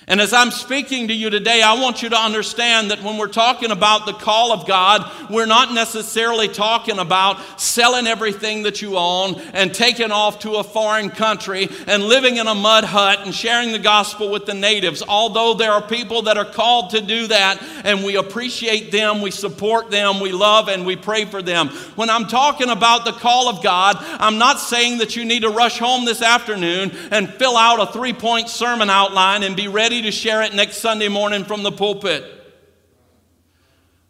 And 0.08 0.20
as 0.20 0.32
I'm 0.32 0.50
speaking 0.50 1.08
to 1.08 1.14
you 1.14 1.30
today, 1.30 1.62
I 1.62 1.80
want 1.80 2.02
you 2.02 2.08
to 2.08 2.18
understand 2.18 2.90
that 2.90 3.04
when 3.04 3.18
we're 3.18 3.28
talking 3.28 3.70
about 3.70 4.04
the 4.04 4.12
call 4.12 4.50
of 4.50 4.66
God, 4.66 5.08
we're 5.30 5.46
not 5.46 5.72
necessarily 5.72 6.48
talking 6.48 6.98
about 6.98 7.38
selling 7.60 8.08
everything 8.08 8.64
that 8.64 8.82
you 8.82 8.96
own 8.98 9.40
and 9.52 9.72
taking 9.72 10.10
off 10.10 10.40
to 10.40 10.56
a 10.56 10.64
foreign 10.64 11.08
country 11.08 11.68
and 11.86 12.02
living 12.02 12.38
in 12.38 12.48
a 12.48 12.54
mud 12.54 12.82
hut 12.82 13.20
and 13.24 13.32
sharing 13.32 13.70
the 13.70 13.78
gospel 13.78 14.28
with 14.28 14.44
the 14.44 14.54
natives. 14.54 15.04
Although 15.06 15.54
there 15.54 15.70
are 15.70 15.82
people 15.82 16.22
that 16.22 16.36
are 16.36 16.44
called 16.44 16.90
to 16.90 17.00
do 17.00 17.28
that, 17.28 17.62
and 17.84 18.02
we 18.02 18.16
appreciate 18.16 18.90
them, 18.90 19.22
we 19.22 19.30
support 19.30 19.92
them, 19.92 20.18
we 20.18 20.32
love 20.32 20.68
and 20.68 20.84
we 20.84 20.96
pray 20.96 21.26
for 21.26 21.42
them. 21.42 21.68
When 21.94 22.10
I'm 22.10 22.26
talking 22.26 22.70
about 22.70 23.04
the 23.04 23.12
call 23.12 23.48
of 23.48 23.62
God, 23.62 23.96
I'm 24.00 24.38
not 24.38 24.58
saying 24.58 24.98
that 24.98 25.14
you 25.14 25.24
need 25.24 25.42
to 25.42 25.50
rush 25.50 25.78
home 25.78 26.04
this 26.04 26.22
afternoon 26.22 26.90
and 27.12 27.32
fill 27.32 27.56
out 27.56 27.80
a 27.80 27.92
three 27.92 28.12
point 28.12 28.48
sermon 28.48 28.90
outline 28.90 29.44
and 29.44 29.54
be 29.54 29.68
ready 29.68 29.91
ready 29.92 30.00
to 30.00 30.10
share 30.10 30.40
it 30.40 30.54
next 30.54 30.78
Sunday 30.78 31.08
morning 31.08 31.44
from 31.44 31.62
the 31.62 31.70
pulpit. 31.70 32.24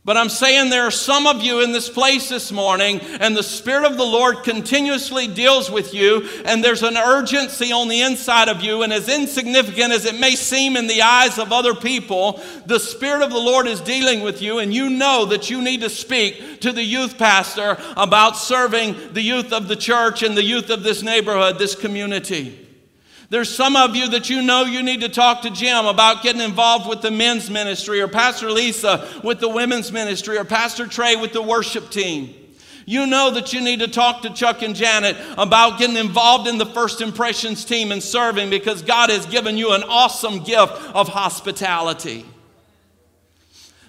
But 0.04 0.16
I'm 0.16 0.28
saying 0.28 0.70
there 0.70 0.86
are 0.86 0.92
some 0.92 1.26
of 1.26 1.42
you 1.42 1.60
in 1.60 1.72
this 1.72 1.88
place 1.88 2.28
this 2.28 2.52
morning, 2.52 3.00
and 3.00 3.36
the 3.36 3.42
Spirit 3.42 3.90
of 3.90 3.96
the 3.96 4.04
Lord 4.04 4.44
continuously 4.44 5.26
deals 5.26 5.72
with 5.72 5.92
you, 5.92 6.28
and 6.44 6.62
there's 6.62 6.84
an 6.84 6.96
urgency 6.96 7.72
on 7.72 7.88
the 7.88 8.00
inside 8.00 8.48
of 8.48 8.62
you, 8.62 8.84
and 8.84 8.92
as 8.92 9.08
insignificant 9.08 9.92
as 9.92 10.04
it 10.04 10.20
may 10.20 10.36
seem 10.36 10.76
in 10.76 10.86
the 10.86 11.02
eyes 11.02 11.36
of 11.36 11.52
other 11.52 11.74
people, 11.74 12.40
the 12.66 12.78
Spirit 12.78 13.22
of 13.22 13.30
the 13.30 13.38
Lord 13.38 13.66
is 13.66 13.80
dealing 13.80 14.20
with 14.20 14.40
you, 14.40 14.60
and 14.60 14.72
you 14.72 14.88
know 14.88 15.24
that 15.24 15.50
you 15.50 15.60
need 15.60 15.80
to 15.80 15.90
speak 15.90 16.60
to 16.60 16.70
the 16.70 16.84
youth 16.84 17.18
pastor 17.18 17.76
about 17.96 18.36
serving 18.36 19.14
the 19.14 19.22
youth 19.22 19.52
of 19.52 19.66
the 19.66 19.74
church 19.74 20.22
and 20.22 20.36
the 20.36 20.44
youth 20.44 20.70
of 20.70 20.84
this 20.84 21.02
neighborhood, 21.02 21.58
this 21.58 21.74
community. 21.74 22.61
There's 23.32 23.48
some 23.48 23.76
of 23.76 23.96
you 23.96 24.10
that 24.10 24.28
you 24.28 24.42
know 24.42 24.66
you 24.66 24.82
need 24.82 25.00
to 25.00 25.08
talk 25.08 25.40
to 25.40 25.50
Jim 25.50 25.86
about 25.86 26.22
getting 26.22 26.42
involved 26.42 26.86
with 26.86 27.00
the 27.00 27.10
men's 27.10 27.48
ministry, 27.48 28.02
or 28.02 28.06
Pastor 28.06 28.50
Lisa 28.50 29.08
with 29.24 29.40
the 29.40 29.48
women's 29.48 29.90
ministry, 29.90 30.36
or 30.36 30.44
Pastor 30.44 30.86
Trey 30.86 31.16
with 31.16 31.32
the 31.32 31.40
worship 31.40 31.88
team. 31.88 32.34
You 32.84 33.06
know 33.06 33.30
that 33.30 33.54
you 33.54 33.62
need 33.62 33.80
to 33.80 33.88
talk 33.88 34.20
to 34.20 34.34
Chuck 34.34 34.60
and 34.60 34.76
Janet 34.76 35.16
about 35.38 35.78
getting 35.78 35.96
involved 35.96 36.46
in 36.46 36.58
the 36.58 36.66
First 36.66 37.00
Impressions 37.00 37.64
team 37.64 37.90
and 37.90 38.02
serving 38.02 38.50
because 38.50 38.82
God 38.82 39.08
has 39.08 39.24
given 39.24 39.56
you 39.56 39.72
an 39.72 39.82
awesome 39.84 40.40
gift 40.44 40.74
of 40.94 41.08
hospitality. 41.08 42.26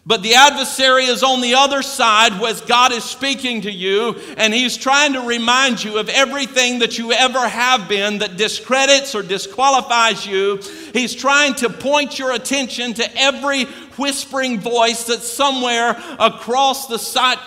But 0.06 0.22
the 0.22 0.34
adversary 0.34 1.06
is 1.06 1.24
on 1.24 1.39
the 1.39 1.56
other 1.56 1.82
side 1.82 2.34
as 2.44 2.60
God 2.60 2.92
is 2.92 3.06
speaking 3.06 3.62
to 3.62 3.72
you, 3.72 4.20
and 4.36 4.54
he's 4.54 4.76
trying 4.76 5.13
to 5.13 5.22
remind 5.22 5.82
you 5.82 5.98
of 5.98 6.10
everything 6.10 6.80
that 6.80 6.98
you 6.98 7.13
ever 7.13 7.48
have 7.48 7.88
been 7.88 8.18
that 8.18 8.36
discredits 8.36 9.16
or 9.16 9.24
disqualifies 9.24 10.28
you. 10.28 10.58
He's 10.92 11.16
trying 11.16 11.54
to 11.56 11.70
point 11.70 12.20
your 12.20 12.34
attention 12.34 12.94
to 12.96 13.18
every 13.18 13.63
whispering 13.96 14.60
voice 14.60 15.06
that's 15.06 15.28
somewhere 15.28 15.96
across 16.20 16.88
the 16.88 17.00
site. 17.00 17.39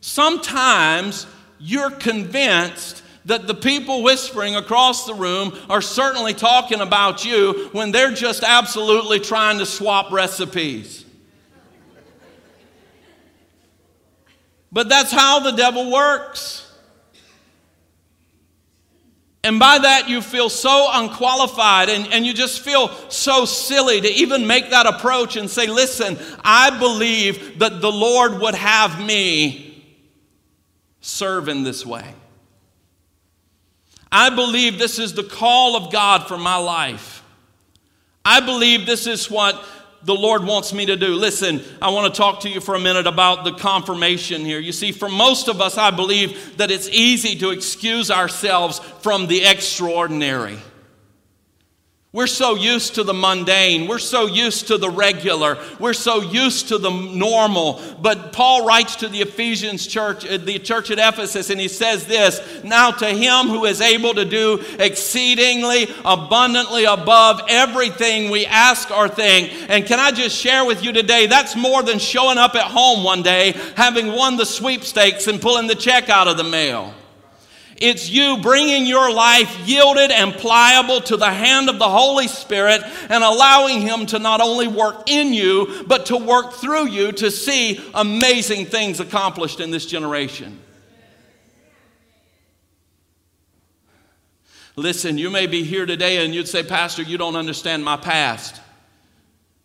Sometimes 0.00 1.26
you're 1.58 1.90
convinced 1.90 3.02
that 3.24 3.46
the 3.46 3.54
people 3.54 4.02
whispering 4.02 4.56
across 4.56 5.06
the 5.06 5.14
room 5.14 5.56
are 5.70 5.82
certainly 5.82 6.34
talking 6.34 6.80
about 6.80 7.24
you 7.24 7.68
when 7.72 7.92
they're 7.92 8.12
just 8.12 8.42
absolutely 8.42 9.20
trying 9.20 9.58
to 9.58 9.66
swap 9.66 10.10
recipes. 10.10 11.04
But 14.72 14.88
that's 14.88 15.12
how 15.12 15.40
the 15.40 15.52
devil 15.52 15.92
works. 15.92 16.62
And 19.44 19.58
by 19.58 19.78
that, 19.78 20.08
you 20.08 20.22
feel 20.22 20.48
so 20.48 20.88
unqualified 20.92 21.88
and, 21.88 22.06
and 22.12 22.24
you 22.24 22.32
just 22.32 22.60
feel 22.60 22.88
so 23.10 23.44
silly 23.44 24.00
to 24.00 24.08
even 24.08 24.46
make 24.46 24.70
that 24.70 24.86
approach 24.86 25.36
and 25.36 25.50
say, 25.50 25.66
Listen, 25.66 26.16
I 26.44 26.78
believe 26.78 27.58
that 27.58 27.80
the 27.80 27.90
Lord 27.90 28.40
would 28.40 28.54
have 28.54 29.04
me 29.04 29.68
serve 31.00 31.48
in 31.48 31.64
this 31.64 31.84
way. 31.84 32.14
I 34.12 34.28
believe 34.28 34.78
this 34.78 34.98
is 34.98 35.14
the 35.14 35.24
call 35.24 35.74
of 35.74 35.90
God 35.90 36.28
for 36.28 36.36
my 36.36 36.56
life. 36.56 37.24
I 38.24 38.40
believe 38.40 38.84
this 38.84 39.06
is 39.06 39.30
what 39.30 39.64
the 40.04 40.14
Lord 40.14 40.44
wants 40.44 40.72
me 40.72 40.86
to 40.86 40.96
do. 40.96 41.14
Listen, 41.14 41.62
I 41.80 41.90
want 41.90 42.12
to 42.12 42.18
talk 42.18 42.40
to 42.40 42.50
you 42.50 42.60
for 42.60 42.74
a 42.74 42.80
minute 42.80 43.06
about 43.06 43.44
the 43.44 43.52
confirmation 43.52 44.44
here. 44.44 44.58
You 44.58 44.72
see, 44.72 44.92
for 44.92 45.08
most 45.08 45.48
of 45.48 45.60
us, 45.60 45.78
I 45.78 45.90
believe 45.90 46.58
that 46.58 46.70
it's 46.70 46.88
easy 46.88 47.38
to 47.38 47.50
excuse 47.50 48.10
ourselves 48.10 48.80
from 49.00 49.28
the 49.28 49.44
extraordinary. 49.44 50.58
We're 52.14 52.26
so 52.26 52.56
used 52.56 52.96
to 52.96 53.04
the 53.04 53.14
mundane. 53.14 53.88
We're 53.88 53.98
so 53.98 54.26
used 54.26 54.66
to 54.66 54.76
the 54.76 54.90
regular. 54.90 55.56
We're 55.78 55.94
so 55.94 56.20
used 56.20 56.68
to 56.68 56.76
the 56.76 56.90
normal. 56.90 57.80
But 58.02 58.34
Paul 58.34 58.66
writes 58.66 58.96
to 58.96 59.08
the 59.08 59.22
Ephesians 59.22 59.86
church, 59.86 60.26
uh, 60.26 60.36
the 60.36 60.58
church 60.58 60.90
at 60.90 60.98
Ephesus, 60.98 61.48
and 61.48 61.58
he 61.58 61.68
says 61.68 62.04
this 62.04 62.62
Now 62.62 62.90
to 62.90 63.06
him 63.06 63.46
who 63.46 63.64
is 63.64 63.80
able 63.80 64.12
to 64.12 64.26
do 64.26 64.62
exceedingly 64.78 65.86
abundantly 66.04 66.84
above 66.84 67.40
everything 67.48 68.30
we 68.30 68.44
ask 68.44 68.90
or 68.90 69.08
think. 69.08 69.50
And 69.70 69.86
can 69.86 69.98
I 69.98 70.10
just 70.10 70.36
share 70.36 70.66
with 70.66 70.84
you 70.84 70.92
today, 70.92 71.28
that's 71.28 71.56
more 71.56 71.82
than 71.82 71.98
showing 71.98 72.36
up 72.36 72.54
at 72.56 72.70
home 72.70 73.04
one 73.04 73.22
day, 73.22 73.52
having 73.74 74.08
won 74.08 74.36
the 74.36 74.44
sweepstakes, 74.44 75.28
and 75.28 75.40
pulling 75.40 75.66
the 75.66 75.74
check 75.74 76.10
out 76.10 76.28
of 76.28 76.36
the 76.36 76.44
mail. 76.44 76.92
It's 77.82 78.08
you 78.08 78.38
bringing 78.38 78.86
your 78.86 79.12
life 79.12 79.66
yielded 79.66 80.12
and 80.12 80.32
pliable 80.32 81.00
to 81.00 81.16
the 81.16 81.32
hand 81.32 81.68
of 81.68 81.80
the 81.80 81.88
Holy 81.88 82.28
Spirit 82.28 82.80
and 83.08 83.24
allowing 83.24 83.80
Him 83.80 84.06
to 84.06 84.20
not 84.20 84.40
only 84.40 84.68
work 84.68 85.10
in 85.10 85.34
you, 85.34 85.82
but 85.88 86.06
to 86.06 86.16
work 86.16 86.52
through 86.52 86.90
you 86.90 87.10
to 87.10 87.28
see 87.28 87.80
amazing 87.92 88.66
things 88.66 89.00
accomplished 89.00 89.58
in 89.58 89.72
this 89.72 89.84
generation. 89.84 90.60
Listen, 94.76 95.18
you 95.18 95.28
may 95.28 95.48
be 95.48 95.64
here 95.64 95.84
today 95.84 96.24
and 96.24 96.32
you'd 96.32 96.46
say, 96.46 96.62
Pastor, 96.62 97.02
you 97.02 97.18
don't 97.18 97.34
understand 97.34 97.84
my 97.84 97.96
past. 97.96 98.60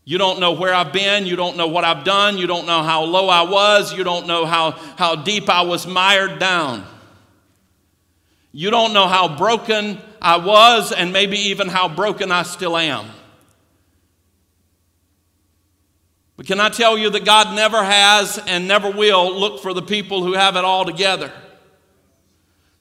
You 0.05 0.17
don't 0.17 0.39
know 0.39 0.53
where 0.53 0.73
I've 0.73 0.91
been. 0.91 1.27
You 1.27 1.35
don't 1.35 1.55
know 1.55 1.67
what 1.67 1.83
I've 1.83 2.03
done. 2.03 2.39
You 2.39 2.47
don't 2.47 2.65
know 2.65 2.81
how 2.81 3.03
low 3.03 3.29
I 3.29 3.43
was. 3.43 3.93
You 3.93 4.03
don't 4.03 4.25
know 4.25 4.47
how, 4.47 4.71
how 4.71 5.15
deep 5.15 5.49
I 5.49 5.61
was 5.61 5.85
mired 5.85 6.39
down. 6.39 6.83
You 8.51 8.69
don't 8.71 8.93
know 8.93 9.07
how 9.07 9.37
broken 9.37 9.99
I 10.21 10.37
was 10.37 10.91
and 10.91 11.13
maybe 11.13 11.37
even 11.37 11.67
how 11.67 11.87
broken 11.87 12.31
I 12.31 12.43
still 12.43 12.75
am. 12.75 13.07
But 16.35 16.45
can 16.45 16.59
I 16.59 16.69
tell 16.69 16.97
you 16.97 17.09
that 17.09 17.25
God 17.25 17.55
never 17.55 17.83
has 17.83 18.37
and 18.47 18.67
never 18.67 18.89
will 18.91 19.39
look 19.39 19.61
for 19.61 19.73
the 19.73 19.81
people 19.81 20.23
who 20.23 20.33
have 20.33 20.55
it 20.55 20.63
all 20.63 20.85
together? 20.85 21.31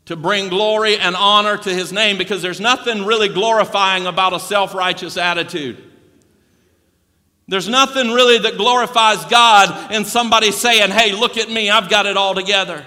to 0.07 0.16
bring 0.16 0.48
glory 0.48 0.96
and 0.96 1.14
honor 1.14 1.57
to 1.57 1.74
his 1.74 1.92
name 1.92 2.16
because 2.16 2.40
there's 2.40 2.61
nothing 2.61 3.05
really 3.05 3.29
glorifying 3.29 4.07
about 4.07 4.33
a 4.33 4.40
self 4.40 4.74
righteous 4.74 5.16
attitude. 5.16 5.83
There's 7.48 7.68
nothing 7.68 8.11
really 8.11 8.38
that 8.38 8.57
glorifies 8.57 9.24
God 9.26 9.92
in 9.92 10.05
somebody 10.05 10.50
saying, 10.50 10.90
Hey, 10.90 11.12
look 11.12 11.37
at 11.37 11.50
me, 11.50 11.70
I've 11.70 11.90
got 11.90 12.07
it 12.07 12.16
all 12.16 12.35
together. 12.35 12.85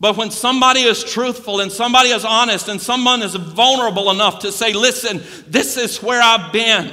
But 0.00 0.16
when 0.16 0.30
somebody 0.30 0.80
is 0.80 1.04
truthful 1.04 1.60
and 1.60 1.70
somebody 1.70 2.08
is 2.08 2.24
honest 2.24 2.68
and 2.68 2.80
someone 2.80 3.20
is 3.22 3.34
vulnerable 3.34 4.10
enough 4.10 4.40
to 4.40 4.52
say, 4.52 4.72
Listen, 4.72 5.22
this 5.46 5.76
is 5.76 6.02
where 6.02 6.22
I've 6.22 6.52
been. 6.52 6.90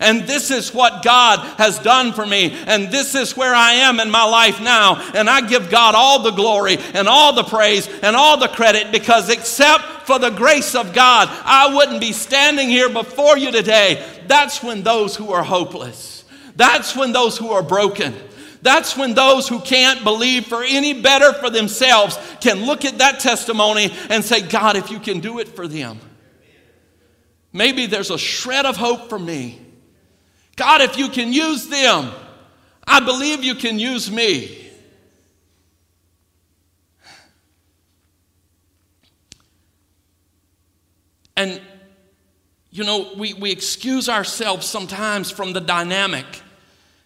And 0.00 0.22
this 0.28 0.50
is 0.50 0.72
what 0.72 1.02
God 1.02 1.40
has 1.58 1.78
done 1.80 2.12
for 2.12 2.24
me. 2.24 2.52
And 2.66 2.92
this 2.92 3.14
is 3.14 3.36
where 3.36 3.54
I 3.54 3.72
am 3.72 3.98
in 3.98 4.10
my 4.10 4.24
life 4.24 4.60
now. 4.60 5.10
And 5.14 5.28
I 5.28 5.40
give 5.40 5.70
God 5.70 5.94
all 5.96 6.22
the 6.22 6.30
glory 6.30 6.76
and 6.94 7.08
all 7.08 7.34
the 7.34 7.42
praise 7.42 7.88
and 8.02 8.14
all 8.14 8.36
the 8.36 8.48
credit 8.48 8.92
because, 8.92 9.28
except 9.30 9.84
for 10.06 10.18
the 10.18 10.30
grace 10.30 10.74
of 10.74 10.92
God, 10.92 11.28
I 11.30 11.74
wouldn't 11.74 12.00
be 12.00 12.12
standing 12.12 12.68
here 12.68 12.88
before 12.88 13.36
you 13.38 13.50
today. 13.50 14.04
That's 14.26 14.62
when 14.62 14.82
those 14.82 15.16
who 15.16 15.32
are 15.32 15.42
hopeless, 15.42 16.24
that's 16.54 16.94
when 16.94 17.12
those 17.12 17.36
who 17.36 17.50
are 17.50 17.62
broken, 17.62 18.14
that's 18.62 18.96
when 18.96 19.14
those 19.14 19.48
who 19.48 19.60
can't 19.60 20.02
believe 20.02 20.46
for 20.46 20.62
any 20.64 21.00
better 21.00 21.32
for 21.34 21.50
themselves 21.50 22.18
can 22.40 22.66
look 22.66 22.84
at 22.84 22.98
that 22.98 23.20
testimony 23.20 23.92
and 24.10 24.24
say, 24.24 24.42
God, 24.42 24.76
if 24.76 24.90
you 24.90 24.98
can 24.98 25.20
do 25.20 25.38
it 25.38 25.48
for 25.48 25.68
them, 25.68 26.00
maybe 27.52 27.86
there's 27.86 28.10
a 28.10 28.18
shred 28.18 28.66
of 28.66 28.76
hope 28.76 29.08
for 29.08 29.18
me. 29.18 29.60
God, 30.56 30.80
if 30.80 30.98
you 30.98 31.08
can 31.08 31.32
use 31.32 31.68
them, 31.68 32.10
I 32.86 33.00
believe 33.00 33.44
you 33.44 33.54
can 33.54 33.78
use 33.78 34.10
me. 34.10 34.66
And, 41.36 41.60
you 42.72 42.82
know, 42.82 43.12
we, 43.16 43.34
we 43.34 43.52
excuse 43.52 44.08
ourselves 44.08 44.66
sometimes 44.66 45.30
from 45.30 45.52
the 45.52 45.60
dynamic 45.60 46.26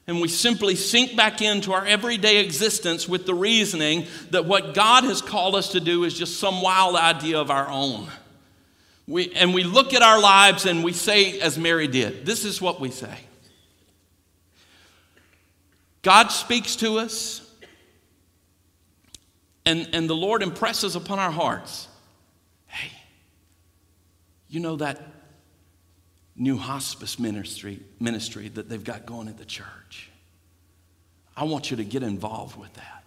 and 0.06 0.20
we 0.20 0.28
simply 0.28 0.74
sink 0.74 1.16
back 1.16 1.40
into 1.40 1.72
our 1.72 1.86
everyday 1.86 2.38
existence 2.38 3.08
with 3.08 3.24
the 3.24 3.34
reasoning 3.34 4.06
that 4.30 4.44
what 4.44 4.74
God 4.74 5.04
has 5.04 5.22
called 5.22 5.54
us 5.54 5.72
to 5.72 5.80
do 5.80 6.04
is 6.04 6.14
just 6.14 6.40
some 6.40 6.60
wild 6.60 6.96
idea 6.96 7.38
of 7.38 7.50
our 7.50 7.68
own. 7.68 8.08
We, 9.06 9.32
and 9.34 9.54
we 9.54 9.62
look 9.62 9.94
at 9.94 10.02
our 10.02 10.20
lives 10.20 10.66
and 10.66 10.82
we 10.82 10.92
say, 10.92 11.38
as 11.40 11.56
Mary 11.58 11.86
did, 11.86 12.26
this 12.26 12.44
is 12.44 12.60
what 12.60 12.80
we 12.80 12.90
say 12.90 13.16
God 16.02 16.28
speaks 16.28 16.74
to 16.76 16.98
us, 16.98 17.48
and, 19.64 19.88
and 19.92 20.10
the 20.10 20.16
Lord 20.16 20.42
impresses 20.42 20.96
upon 20.96 21.20
our 21.20 21.30
hearts 21.30 21.86
hey, 22.66 22.90
you 24.48 24.58
know 24.58 24.76
that 24.76 25.00
new 26.36 26.56
hospice 26.56 27.18
ministry, 27.18 27.80
ministry 28.00 28.48
that 28.48 28.68
they've 28.68 28.82
got 28.82 29.06
going 29.06 29.28
at 29.28 29.38
the 29.38 29.44
church? 29.44 30.10
I 31.36 31.44
want 31.44 31.70
you 31.70 31.76
to 31.78 31.84
get 31.84 32.02
involved 32.02 32.58
with 32.58 32.72
that. 32.74 33.02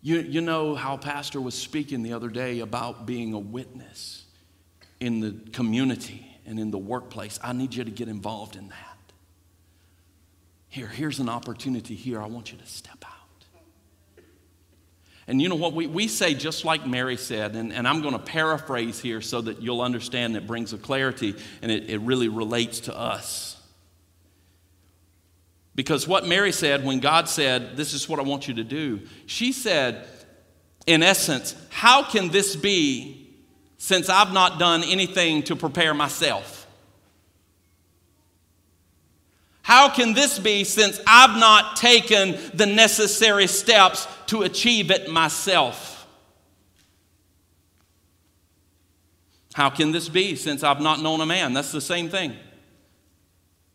You, 0.00 0.20
you 0.20 0.40
know 0.40 0.74
how 0.74 0.96
Pastor 0.96 1.40
was 1.40 1.54
speaking 1.54 2.02
the 2.02 2.12
other 2.12 2.28
day 2.28 2.60
about 2.60 3.04
being 3.04 3.32
a 3.32 3.38
witness 3.38 4.24
in 5.00 5.20
the 5.20 5.50
community 5.52 6.26
and 6.46 6.58
in 6.58 6.70
the 6.70 6.78
workplace. 6.78 7.38
I 7.42 7.52
need 7.52 7.74
you 7.74 7.84
to 7.84 7.90
get 7.90 8.08
involved 8.08 8.56
in 8.56 8.68
that. 8.68 8.98
Here, 10.68 10.86
here's 10.86 11.18
an 11.18 11.28
opportunity 11.28 11.94
here. 11.94 12.20
I 12.20 12.26
want 12.26 12.52
you 12.52 12.58
to 12.58 12.66
step 12.66 13.04
out. 13.04 13.17
And 15.28 15.42
you 15.42 15.50
know 15.50 15.56
what? 15.56 15.74
We, 15.74 15.86
we 15.86 16.08
say 16.08 16.32
just 16.32 16.64
like 16.64 16.86
Mary 16.86 17.18
said, 17.18 17.54
and, 17.54 17.70
and 17.70 17.86
I'm 17.86 18.00
going 18.00 18.14
to 18.14 18.18
paraphrase 18.18 18.98
here 18.98 19.20
so 19.20 19.42
that 19.42 19.60
you'll 19.60 19.82
understand 19.82 20.34
it 20.36 20.46
brings 20.46 20.72
a 20.72 20.78
clarity 20.78 21.34
and 21.60 21.70
it, 21.70 21.90
it 21.90 21.98
really 21.98 22.28
relates 22.28 22.80
to 22.80 22.98
us. 22.98 23.60
Because 25.74 26.08
what 26.08 26.26
Mary 26.26 26.50
said 26.50 26.82
when 26.82 26.98
God 26.98 27.28
said, 27.28 27.76
This 27.76 27.92
is 27.92 28.08
what 28.08 28.18
I 28.18 28.22
want 28.22 28.48
you 28.48 28.54
to 28.54 28.64
do, 28.64 29.02
she 29.26 29.52
said, 29.52 30.08
in 30.86 31.02
essence, 31.02 31.54
How 31.68 32.02
can 32.02 32.30
this 32.30 32.56
be 32.56 33.36
since 33.76 34.08
I've 34.08 34.32
not 34.32 34.58
done 34.58 34.82
anything 34.82 35.42
to 35.44 35.54
prepare 35.54 35.92
myself? 35.92 36.57
How 39.68 39.90
can 39.90 40.14
this 40.14 40.38
be 40.38 40.64
since 40.64 40.98
I've 41.06 41.38
not 41.38 41.76
taken 41.76 42.38
the 42.54 42.64
necessary 42.64 43.46
steps 43.46 44.08
to 44.28 44.40
achieve 44.40 44.90
it 44.90 45.10
myself? 45.10 46.06
How 49.52 49.68
can 49.68 49.92
this 49.92 50.08
be 50.08 50.36
since 50.36 50.64
I've 50.64 50.80
not 50.80 51.02
known 51.02 51.20
a 51.20 51.26
man? 51.26 51.52
That's 51.52 51.70
the 51.70 51.82
same 51.82 52.08
thing. 52.08 52.34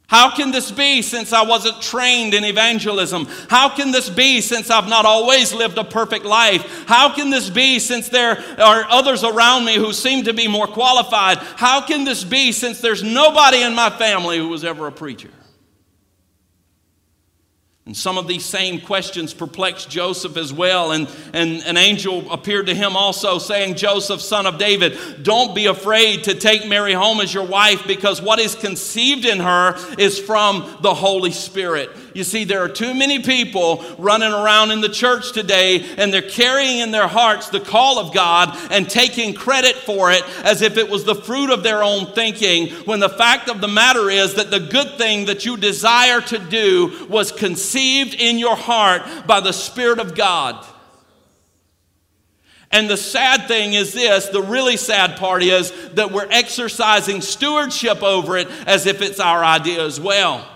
How 0.07 0.35
can 0.35 0.49
this 0.49 0.71
be 0.71 1.03
since 1.03 1.31
I 1.31 1.43
wasn't 1.43 1.79
trained 1.79 2.33
in 2.33 2.43
evangelism? 2.43 3.27
How 3.47 3.69
can 3.69 3.91
this 3.91 4.09
be 4.09 4.41
since 4.41 4.71
I've 4.71 4.89
not 4.89 5.05
always 5.05 5.53
lived 5.53 5.77
a 5.77 5.83
perfect 5.83 6.25
life? 6.25 6.87
How 6.87 7.13
can 7.13 7.29
this 7.29 7.51
be 7.51 7.77
since 7.77 8.09
there 8.09 8.43
are 8.59 8.85
others 8.89 9.23
around 9.23 9.65
me 9.65 9.75
who 9.75 9.93
seem 9.93 10.23
to 10.23 10.33
be 10.33 10.47
more 10.47 10.65
qualified? 10.65 11.37
How 11.37 11.85
can 11.85 12.03
this 12.03 12.23
be 12.23 12.51
since 12.51 12.81
there's 12.81 13.03
nobody 13.03 13.61
in 13.61 13.75
my 13.75 13.91
family 13.91 14.39
who 14.39 14.49
was 14.49 14.63
ever 14.63 14.87
a 14.87 14.91
preacher? 14.91 15.29
And 17.85 17.97
some 17.97 18.17
of 18.17 18.27
these 18.27 18.45
same 18.45 18.79
questions 18.79 19.33
perplexed 19.33 19.89
Joseph 19.89 20.37
as 20.37 20.53
well. 20.53 20.93
And, 20.93 21.05
and 21.33 21.61
an 21.63 21.75
angel 21.75 22.31
appeared 22.31 22.67
to 22.67 22.73
him 22.73 22.95
also, 22.95 23.39
saying, 23.39 23.75
Joseph, 23.75 24.21
son 24.21 24.45
of 24.45 24.57
David, 24.57 25.21
don't 25.21 25.53
be 25.53 25.65
afraid 25.65 26.23
to 26.23 26.33
take 26.33 26.65
Mary 26.65 26.93
home 26.93 27.19
as 27.19 27.33
your 27.33 27.45
wife, 27.45 27.85
because 27.85 28.21
what 28.21 28.39
is 28.39 28.55
conceived 28.55 29.25
in 29.25 29.41
her 29.41 29.75
is 29.97 30.17
from 30.17 30.77
the 30.79 30.93
Holy 30.93 31.31
Spirit. 31.31 31.89
You 32.13 32.23
see, 32.23 32.43
there 32.43 32.63
are 32.63 32.69
too 32.69 32.93
many 32.93 33.19
people 33.19 33.83
running 33.97 34.31
around 34.31 34.71
in 34.71 34.81
the 34.81 34.89
church 34.89 35.31
today, 35.31 35.83
and 35.97 36.13
they're 36.13 36.21
carrying 36.21 36.79
in 36.79 36.91
their 36.91 37.07
hearts 37.07 37.49
the 37.49 37.59
call 37.59 37.97
of 37.97 38.13
God 38.13 38.55
and 38.71 38.87
taking 38.89 39.33
credit 39.33 39.75
for 39.75 40.11
it 40.11 40.23
as 40.43 40.61
if 40.61 40.77
it 40.77 40.89
was 40.89 41.05
the 41.05 41.15
fruit 41.15 41.49
of 41.49 41.63
their 41.63 41.83
own 41.83 42.13
thinking, 42.13 42.69
when 42.85 42.99
the 42.99 43.09
fact 43.09 43.49
of 43.49 43.61
the 43.61 43.67
matter 43.67 44.09
is 44.09 44.35
that 44.35 44.51
the 44.51 44.59
good 44.59 44.97
thing 44.97 45.25
that 45.25 45.45
you 45.45 45.57
desire 45.57 46.21
to 46.21 46.37
do 46.37 47.07
was 47.09 47.31
conceived 47.31 48.13
in 48.13 48.37
your 48.37 48.55
heart 48.55 49.01
by 49.25 49.39
the 49.39 49.53
Spirit 49.53 49.99
of 49.99 50.15
God. 50.15 50.63
And 52.73 52.89
the 52.89 52.97
sad 52.97 53.47
thing 53.47 53.73
is 53.73 53.93
this 53.93 54.27
the 54.27 54.41
really 54.41 54.77
sad 54.77 55.17
part 55.17 55.43
is 55.43 55.71
that 55.93 56.11
we're 56.11 56.27
exercising 56.29 57.21
stewardship 57.21 58.01
over 58.01 58.35
it 58.35 58.47
as 58.65 58.87
if 58.87 59.01
it's 59.01 59.19
our 59.19 59.43
idea 59.43 59.85
as 59.85 59.99
well. 59.99 60.49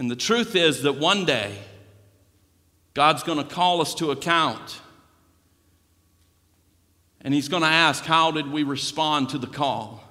And 0.00 0.10
the 0.10 0.16
truth 0.16 0.56
is 0.56 0.84
that 0.84 0.94
one 0.94 1.26
day, 1.26 1.58
God's 2.94 3.22
going 3.22 3.36
to 3.36 3.44
call 3.44 3.82
us 3.82 3.94
to 3.96 4.12
account. 4.12 4.80
And 7.20 7.34
He's 7.34 7.50
going 7.50 7.62
to 7.62 7.68
ask, 7.68 8.02
How 8.04 8.30
did 8.30 8.50
we 8.50 8.62
respond 8.62 9.28
to 9.28 9.38
the 9.38 9.46
call? 9.46 10.02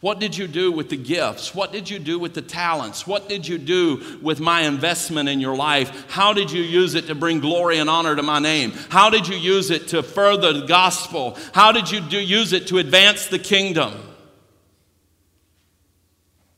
What 0.00 0.18
did 0.18 0.36
you 0.36 0.48
do 0.48 0.72
with 0.72 0.88
the 0.88 0.96
gifts? 0.96 1.54
What 1.54 1.70
did 1.70 1.88
you 1.88 2.00
do 2.00 2.18
with 2.18 2.34
the 2.34 2.42
talents? 2.42 3.06
What 3.06 3.28
did 3.28 3.46
you 3.46 3.58
do 3.58 4.18
with 4.20 4.40
my 4.40 4.62
investment 4.62 5.28
in 5.28 5.38
your 5.38 5.54
life? 5.54 6.10
How 6.10 6.32
did 6.32 6.50
you 6.50 6.62
use 6.62 6.96
it 6.96 7.06
to 7.06 7.14
bring 7.14 7.38
glory 7.38 7.78
and 7.78 7.88
honor 7.88 8.16
to 8.16 8.24
my 8.24 8.40
name? 8.40 8.72
How 8.88 9.10
did 9.10 9.28
you 9.28 9.36
use 9.36 9.70
it 9.70 9.86
to 9.88 10.02
further 10.02 10.52
the 10.52 10.66
gospel? 10.66 11.38
How 11.52 11.70
did 11.70 11.88
you 11.88 12.00
do, 12.00 12.18
use 12.18 12.52
it 12.52 12.66
to 12.68 12.78
advance 12.78 13.26
the 13.26 13.38
kingdom? 13.38 13.92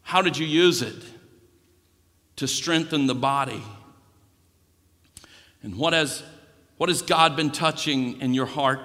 How 0.00 0.22
did 0.22 0.38
you 0.38 0.46
use 0.46 0.80
it? 0.80 1.11
To 2.36 2.48
strengthen 2.48 3.06
the 3.06 3.14
body. 3.14 3.62
And 5.62 5.76
what 5.76 5.92
has, 5.92 6.22
what 6.76 6.88
has 6.88 7.02
God 7.02 7.36
been 7.36 7.50
touching 7.50 8.20
in 8.20 8.34
your 8.34 8.46
heart, 8.46 8.80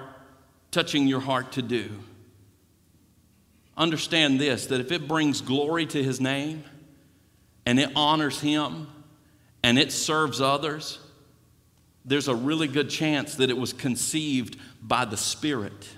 touching 0.70 1.06
your 1.06 1.20
heart 1.20 1.52
to 1.52 1.62
do? 1.62 1.90
Understand 3.76 4.40
this 4.40 4.66
that 4.66 4.80
if 4.80 4.92
it 4.92 5.06
brings 5.06 5.40
glory 5.40 5.86
to 5.86 6.02
his 6.02 6.20
name 6.20 6.64
and 7.64 7.78
it 7.78 7.90
honors 7.94 8.40
him 8.40 8.88
and 9.62 9.78
it 9.78 9.92
serves 9.92 10.40
others, 10.40 10.98
there's 12.04 12.28
a 12.28 12.34
really 12.34 12.68
good 12.68 12.90
chance 12.90 13.36
that 13.36 13.50
it 13.50 13.56
was 13.56 13.72
conceived 13.72 14.56
by 14.82 15.04
the 15.04 15.16
Spirit. 15.16 15.88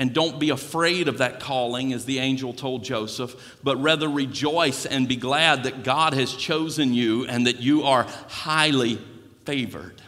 And 0.00 0.14
don't 0.14 0.40
be 0.40 0.48
afraid 0.48 1.08
of 1.08 1.18
that 1.18 1.40
calling, 1.40 1.92
as 1.92 2.06
the 2.06 2.20
angel 2.20 2.54
told 2.54 2.84
Joseph, 2.84 3.58
but 3.62 3.76
rather 3.76 4.08
rejoice 4.08 4.86
and 4.86 5.06
be 5.06 5.16
glad 5.16 5.64
that 5.64 5.84
God 5.84 6.14
has 6.14 6.34
chosen 6.34 6.94
you 6.94 7.26
and 7.26 7.46
that 7.46 7.60
you 7.60 7.82
are 7.82 8.04
highly 8.28 8.98
favored. 9.44 10.00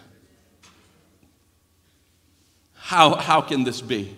How, 2.73 3.17
how 3.17 3.43
can 3.43 3.65
this 3.65 3.83
be? 3.83 4.17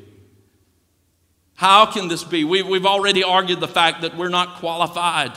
How 1.56 1.86
can 1.86 2.06
this 2.06 2.22
be? 2.22 2.44
We, 2.44 2.62
we've 2.62 2.86
already 2.86 3.24
argued 3.24 3.58
the 3.58 3.66
fact 3.66 4.02
that 4.02 4.16
we're 4.16 4.28
not 4.28 4.60
qualified. 4.60 5.32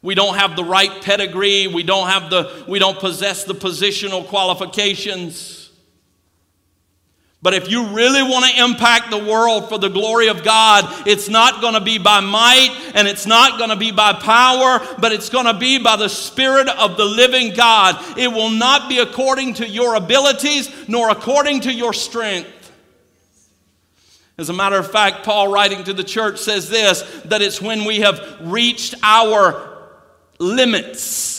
We 0.00 0.14
don't 0.14 0.38
have 0.38 0.56
the 0.56 0.64
right 0.64 1.02
pedigree. 1.02 1.66
We 1.66 1.82
don't, 1.82 2.08
have 2.08 2.30
the, 2.30 2.64
we 2.66 2.78
don't 2.78 2.98
possess 2.98 3.44
the 3.44 3.54
positional 3.54 4.26
qualifications. 4.28 5.57
But 7.40 7.54
if 7.54 7.70
you 7.70 7.86
really 7.88 8.22
want 8.22 8.46
to 8.46 8.64
impact 8.64 9.10
the 9.10 9.18
world 9.18 9.68
for 9.68 9.78
the 9.78 9.88
glory 9.88 10.26
of 10.26 10.42
God, 10.42 11.06
it's 11.06 11.28
not 11.28 11.60
going 11.60 11.74
to 11.74 11.80
be 11.80 11.98
by 11.98 12.18
might 12.18 12.76
and 12.94 13.06
it's 13.06 13.26
not 13.26 13.58
going 13.58 13.70
to 13.70 13.76
be 13.76 13.92
by 13.92 14.12
power, 14.12 14.80
but 14.98 15.12
it's 15.12 15.28
going 15.28 15.46
to 15.46 15.54
be 15.54 15.78
by 15.78 15.94
the 15.94 16.08
Spirit 16.08 16.68
of 16.68 16.96
the 16.96 17.04
living 17.04 17.54
God. 17.54 18.18
It 18.18 18.32
will 18.32 18.50
not 18.50 18.88
be 18.88 18.98
according 18.98 19.54
to 19.54 19.68
your 19.68 19.94
abilities 19.94 20.88
nor 20.88 21.10
according 21.10 21.60
to 21.60 21.72
your 21.72 21.92
strength. 21.92 22.72
As 24.36 24.48
a 24.48 24.52
matter 24.52 24.76
of 24.76 24.90
fact, 24.90 25.24
Paul, 25.24 25.48
writing 25.48 25.84
to 25.84 25.92
the 25.92 26.04
church, 26.04 26.38
says 26.38 26.68
this 26.68 27.02
that 27.26 27.42
it's 27.42 27.60
when 27.60 27.84
we 27.84 28.00
have 28.00 28.38
reached 28.40 28.94
our 29.02 29.78
limits. 30.38 31.38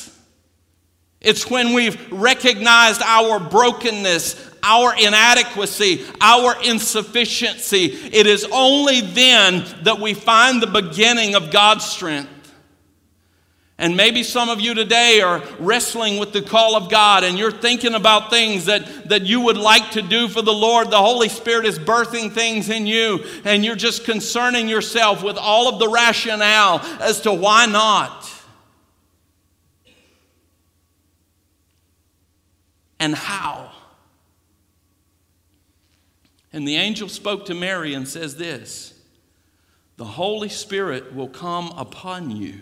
It's 1.21 1.49
when 1.49 1.73
we've 1.73 2.11
recognized 2.11 3.01
our 3.01 3.39
brokenness, 3.39 4.48
our 4.63 4.95
inadequacy, 4.95 6.05
our 6.21 6.55
insufficiency. 6.63 7.85
It 7.85 8.27
is 8.27 8.45
only 8.51 9.01
then 9.01 9.65
that 9.83 9.99
we 9.99 10.13
find 10.13 10.61
the 10.61 10.67
beginning 10.67 11.35
of 11.35 11.51
God's 11.51 11.85
strength. 11.85 12.29
And 13.79 13.95
maybe 13.95 14.23
some 14.23 14.49
of 14.49 14.59
you 14.59 14.73
today 14.73 15.21
are 15.21 15.41
wrestling 15.57 16.19
with 16.19 16.33
the 16.33 16.41
call 16.41 16.75
of 16.75 16.91
God 16.91 17.23
and 17.23 17.39
you're 17.39 17.49
thinking 17.49 17.93
about 17.93 18.29
things 18.29 18.65
that, 18.65 19.07
that 19.07 19.25
you 19.25 19.39
would 19.39 19.55
like 19.55 19.91
to 19.91 20.01
do 20.01 20.27
for 20.27 20.41
the 20.41 20.51
Lord. 20.51 20.91
The 20.91 20.97
Holy 20.97 21.29
Spirit 21.29 21.65
is 21.65 21.79
birthing 21.79 22.33
things 22.33 22.69
in 22.69 22.85
you, 22.85 23.23
and 23.45 23.63
you're 23.63 23.77
just 23.77 24.03
concerning 24.03 24.67
yourself 24.67 25.23
with 25.23 25.37
all 25.37 25.69
of 25.69 25.79
the 25.79 25.87
rationale 25.87 26.81
as 26.99 27.21
to 27.21 27.31
why 27.31 27.67
not. 27.67 28.29
And 32.99 33.15
how. 33.15 33.71
And 36.51 36.67
the 36.67 36.75
angel 36.75 37.09
spoke 37.09 37.45
to 37.45 37.53
Mary 37.53 37.93
and 37.93 38.07
says 38.07 38.35
this 38.35 38.93
The 39.97 40.05
Holy 40.05 40.49
Spirit 40.49 41.13
will 41.13 41.29
come 41.29 41.71
upon 41.77 42.35
you, 42.35 42.61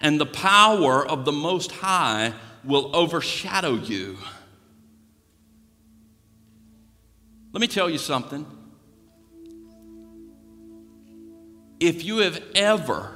and 0.00 0.20
the 0.20 0.26
power 0.26 1.06
of 1.06 1.24
the 1.24 1.32
Most 1.32 1.72
High 1.72 2.32
will 2.64 2.94
overshadow 2.94 3.74
you. 3.74 4.18
Let 7.52 7.60
me 7.60 7.68
tell 7.68 7.88
you 7.88 7.98
something. 7.98 8.46
If 11.80 12.04
you 12.04 12.18
have 12.18 12.42
ever 12.56 13.12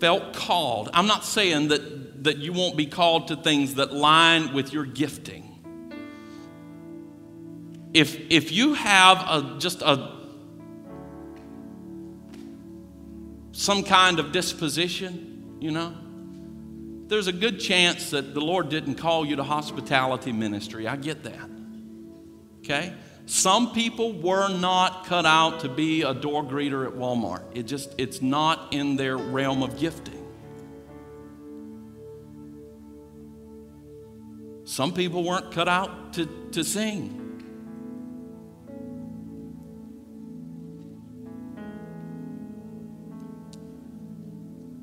felt 0.00 0.32
called, 0.32 0.88
I'm 0.94 1.08
not 1.08 1.24
saying 1.24 1.68
that, 1.68 2.24
that 2.24 2.38
you 2.38 2.52
won't 2.52 2.76
be 2.76 2.86
called 2.86 3.28
to 3.28 3.36
things 3.36 3.74
that 3.74 3.92
line 3.92 4.54
with 4.54 4.72
your 4.72 4.84
gifting 4.84 5.51
if, 7.94 8.30
if 8.30 8.52
you 8.52 8.74
have 8.74 9.18
a, 9.18 9.56
just 9.58 9.82
a, 9.82 10.18
some 13.52 13.82
kind 13.84 14.18
of 14.18 14.32
disposition, 14.32 15.56
you 15.60 15.70
know, 15.70 15.94
there's 17.08 17.26
a 17.26 17.32
good 17.32 17.60
chance 17.60 18.10
that 18.10 18.32
the 18.32 18.40
Lord 18.40 18.70
didn't 18.70 18.94
call 18.94 19.26
you 19.26 19.36
to 19.36 19.42
hospitality 19.42 20.32
ministry. 20.32 20.88
I 20.88 20.96
get 20.96 21.24
that. 21.24 21.50
Okay? 22.60 22.94
Some 23.26 23.72
people 23.72 24.14
were 24.14 24.48
not 24.48 25.06
cut 25.06 25.26
out 25.26 25.60
to 25.60 25.68
be 25.68 26.02
a 26.02 26.14
door 26.14 26.42
greeter 26.42 26.86
at 26.86 26.94
Walmart. 26.94 27.44
It 27.54 27.64
just 27.64 27.94
it's 27.98 28.22
not 28.22 28.72
in 28.72 28.96
their 28.96 29.16
realm 29.16 29.62
of 29.62 29.78
gifting. 29.78 30.18
Some 34.64 34.94
people 34.94 35.22
weren't 35.22 35.52
cut 35.52 35.68
out 35.68 36.14
to, 36.14 36.26
to 36.52 36.64
sing. 36.64 37.21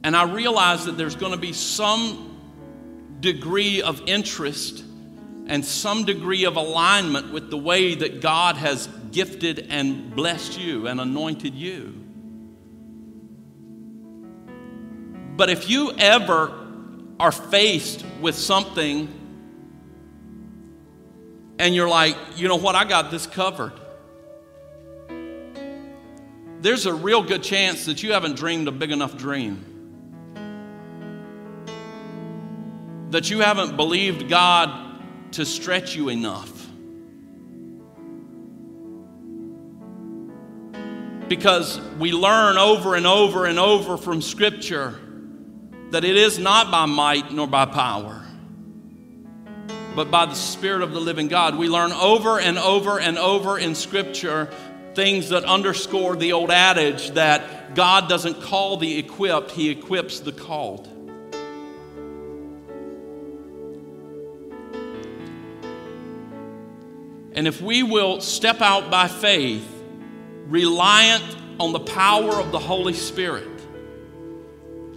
And 0.10 0.18
I 0.18 0.24
realize 0.24 0.86
that 0.86 0.98
there's 0.98 1.16
going 1.16 1.34
to 1.34 1.38
be 1.38 1.54
some 1.54 2.36
degree 3.20 3.84
of 3.84 4.02
interest 4.08 4.84
and 5.46 5.64
some 5.64 6.04
degree 6.04 6.46
of 6.46 6.56
alignment 6.56 7.32
with 7.32 7.52
the 7.52 7.60
way 7.60 7.94
that 7.94 8.20
God 8.20 8.58
has 8.58 8.88
gifted 9.12 9.68
and 9.70 10.16
blessed 10.16 10.60
you 10.60 10.88
and 10.88 11.00
anointed 11.00 11.54
you. 11.54 11.94
But 15.38 15.52
if 15.52 15.70
you 15.70 15.92
ever 16.00 16.58
are 17.20 17.32
faced 17.32 18.04
with 18.20 18.34
something 18.34 19.14
and 21.60 21.76
you're 21.76 21.88
like, 21.88 22.18
you 22.36 22.48
know 22.48 22.56
what, 22.56 22.74
I 22.74 22.84
got 22.84 23.12
this 23.12 23.28
covered. 23.28 23.80
There's 26.62 26.88
a 26.88 26.94
real 26.96 27.22
good 27.22 27.44
chance 27.44 27.86
that 27.86 28.02
you 28.02 28.14
haven't 28.14 28.38
dreamed 28.38 28.68
a 28.68 28.72
big 28.72 28.90
enough 28.90 29.16
dream. 29.16 29.69
That 33.10 33.30
you 33.30 33.40
haven't 33.40 33.76
believed 33.76 34.30
God 34.30 35.34
to 35.34 35.46
stretch 35.46 35.96
you 35.96 36.10
enough. 36.10 36.56
Because 41.28 41.80
we 42.00 42.12
learn 42.12 42.58
over 42.58 42.96
and 42.96 43.06
over 43.06 43.46
and 43.46 43.60
over 43.60 43.98
from 43.98 44.22
Scripture 44.22 45.00
that 45.92 46.04
it 46.04 46.16
is 46.16 46.40
not 46.40 46.72
by 46.72 46.86
might 46.86 47.32
nor 47.32 47.48
by 47.48 47.66
power, 47.66 48.24
but 49.96 50.12
by 50.12 50.26
the 50.26 50.36
Spirit 50.36 50.82
of 50.82 50.92
the 50.92 51.00
living 51.00 51.28
God. 51.28 51.58
We 51.58 51.68
learn 51.68 51.92
over 51.92 52.40
and 52.40 52.58
over 52.58 53.00
and 53.00 53.18
over 53.18 53.58
in 53.58 53.76
Scripture 53.76 54.52
things 54.94 55.30
that 55.30 55.44
underscore 55.46 56.16
the 56.16 56.34
old 56.34 56.52
adage 56.52 57.12
that 57.12 57.76
God 57.76 58.10
doesn't 58.10 58.42
call 58.42 58.78
the 58.78 58.98
equipped, 58.98 59.52
He 59.52 59.70
equips 59.70 60.20
the 60.20 60.32
called. 60.32 60.99
And 67.40 67.48
if 67.48 67.62
we 67.62 67.84
will 67.84 68.20
step 68.20 68.60
out 68.60 68.92
by 68.92 69.08
faith, 69.08 69.66
reliant 70.48 71.24
on 71.58 71.72
the 71.72 71.80
power 71.80 72.34
of 72.34 72.52
the 72.52 72.60
Holy 72.60 72.92
Spirit, 72.92 73.48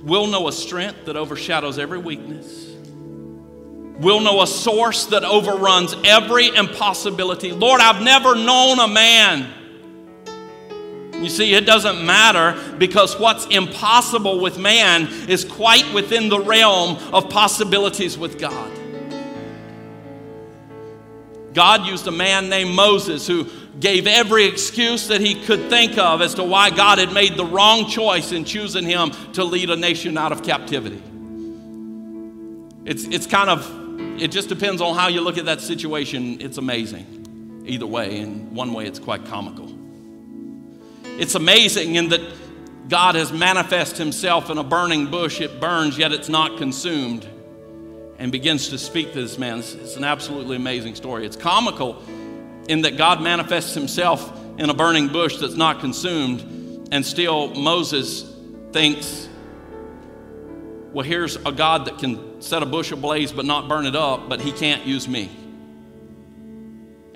we'll 0.02 0.26
know 0.26 0.48
a 0.48 0.52
strength 0.52 1.04
that 1.04 1.14
overshadows 1.16 1.78
every 1.78 1.98
weakness. 1.98 2.74
We'll 4.00 4.18
know 4.18 4.42
a 4.42 4.48
source 4.48 5.06
that 5.06 5.22
overruns 5.22 5.94
every 6.04 6.48
impossibility. 6.48 7.52
Lord, 7.52 7.80
I've 7.80 8.02
never 8.02 8.34
known 8.34 8.80
a 8.80 8.88
man. 8.88 9.48
You 11.22 11.28
see, 11.28 11.54
it 11.54 11.64
doesn't 11.64 12.04
matter 12.04 12.60
because 12.76 13.16
what's 13.20 13.46
impossible 13.46 14.40
with 14.40 14.58
man 14.58 15.06
is 15.28 15.44
quite 15.44 15.94
within 15.94 16.28
the 16.28 16.40
realm 16.40 16.96
of 17.14 17.30
possibilities 17.30 18.18
with 18.18 18.40
God. 18.40 18.81
God 21.52 21.86
used 21.86 22.06
a 22.06 22.10
man 22.10 22.48
named 22.48 22.74
Moses 22.74 23.26
who 23.26 23.46
gave 23.78 24.06
every 24.06 24.44
excuse 24.44 25.08
that 25.08 25.20
he 25.20 25.34
could 25.34 25.68
think 25.68 25.98
of 25.98 26.20
as 26.20 26.34
to 26.34 26.44
why 26.44 26.70
God 26.70 26.98
had 26.98 27.12
made 27.12 27.36
the 27.36 27.44
wrong 27.44 27.88
choice 27.88 28.32
in 28.32 28.44
choosing 28.44 28.84
him 28.84 29.10
to 29.32 29.44
lead 29.44 29.70
a 29.70 29.76
nation 29.76 30.16
out 30.18 30.32
of 30.32 30.42
captivity. 30.42 31.02
It's, 32.84 33.04
it's 33.04 33.26
kind 33.26 33.50
of, 33.50 34.20
it 34.20 34.28
just 34.28 34.48
depends 34.48 34.80
on 34.82 34.96
how 34.96 35.08
you 35.08 35.20
look 35.20 35.38
at 35.38 35.46
that 35.46 35.60
situation. 35.60 36.40
It's 36.40 36.58
amazing 36.58 37.64
either 37.66 37.86
way. 37.86 38.18
In 38.18 38.54
one 38.54 38.72
way, 38.72 38.86
it's 38.86 38.98
quite 38.98 39.24
comical. 39.26 39.72
It's 41.04 41.34
amazing 41.34 41.94
in 41.94 42.08
that 42.08 42.20
God 42.88 43.14
has 43.14 43.32
manifested 43.32 43.98
himself 43.98 44.50
in 44.50 44.58
a 44.58 44.64
burning 44.64 45.10
bush. 45.10 45.40
It 45.40 45.60
burns, 45.60 45.96
yet 45.96 46.12
it's 46.12 46.28
not 46.28 46.58
consumed. 46.58 47.26
And 48.22 48.30
begins 48.30 48.68
to 48.68 48.78
speak 48.78 49.14
to 49.14 49.20
this 49.20 49.36
man. 49.36 49.58
It's 49.58 49.96
an 49.96 50.04
absolutely 50.04 50.54
amazing 50.54 50.94
story. 50.94 51.26
It's 51.26 51.34
comical 51.34 52.00
in 52.68 52.82
that 52.82 52.96
God 52.96 53.20
manifests 53.20 53.74
himself 53.74 54.32
in 54.60 54.70
a 54.70 54.74
burning 54.74 55.08
bush 55.08 55.38
that's 55.38 55.56
not 55.56 55.80
consumed, 55.80 56.88
and 56.92 57.04
still 57.04 57.52
Moses 57.52 58.32
thinks, 58.70 59.28
well, 60.92 61.04
here's 61.04 61.34
a 61.34 61.50
God 61.50 61.86
that 61.86 61.98
can 61.98 62.40
set 62.40 62.62
a 62.62 62.66
bush 62.66 62.92
ablaze 62.92 63.32
but 63.32 63.44
not 63.44 63.68
burn 63.68 63.86
it 63.86 63.96
up, 63.96 64.28
but 64.28 64.40
he 64.40 64.52
can't 64.52 64.86
use 64.86 65.08
me. 65.08 65.28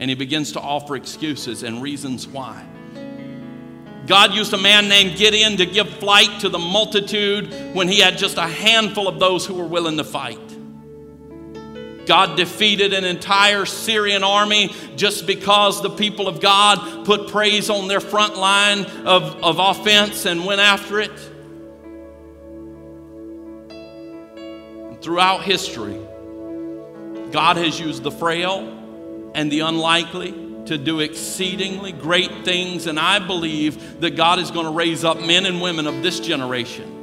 And 0.01 0.11
he 0.11 0.17
begins 0.17 0.51
to 0.53 0.61
offer 0.61 0.97
excuses 0.97 1.63
and 1.63 1.81
reasons 1.83 2.27
why. 2.27 2.67
God 4.09 4.35
used 4.35 4.53
a 4.53 4.59
man 4.59 4.89
named 4.89 5.17
Gideon 5.17 5.59
to 5.59 5.67
give 5.67 5.89
flight 5.89 6.41
to 6.41 6.49
the 6.49 6.59
multitude 6.59 7.75
when 7.77 7.87
he 7.87 8.01
had 8.01 8.19
just 8.19 8.39
a 8.39 8.49
handful 8.49 9.07
of 9.07 9.21
those 9.21 9.47
who 9.47 9.55
were 9.55 9.69
willing 9.69 9.99
to 9.99 10.05
fight. 10.05 10.56
God 12.07 12.37
defeated 12.37 12.93
an 12.93 13.05
entire 13.05 13.67
Syrian 13.67 14.23
army 14.23 14.75
just 14.95 15.27
because 15.27 15.83
the 15.83 15.91
people 15.91 16.29
of 16.29 16.41
God 16.41 17.05
put 17.05 17.29
praise 17.29 17.69
on 17.69 17.89
their 17.89 18.01
front 18.01 18.37
line 18.37 18.85
of, 19.05 19.43
of 19.43 19.59
offense 19.59 20.25
and 20.25 20.47
went 20.47 20.61
after 20.61 21.01
it. 21.01 21.11
And 24.89 25.03
throughout 25.03 25.43
history, 25.43 26.01
God 27.33 27.57
has 27.57 27.79
used 27.79 28.03
the 28.05 28.13
frail 28.13 29.33
and 29.35 29.51
the 29.51 29.61
unlikely 29.61 30.33
to 30.67 30.79
do 30.79 31.01
exceedingly 31.01 31.93
great 31.93 32.45
things, 32.45 32.87
and 32.87 32.99
I 32.99 33.19
believe 33.19 34.01
that 34.01 34.17
God 34.17 34.39
is 34.39 34.51
going 34.51 34.67
to 34.67 34.73
raise 34.73 35.05
up 35.05 35.21
men 35.21 35.47
and 35.47 35.61
women 35.61 35.87
of 35.87 36.03
this 36.03 36.21
generation. 36.21 36.96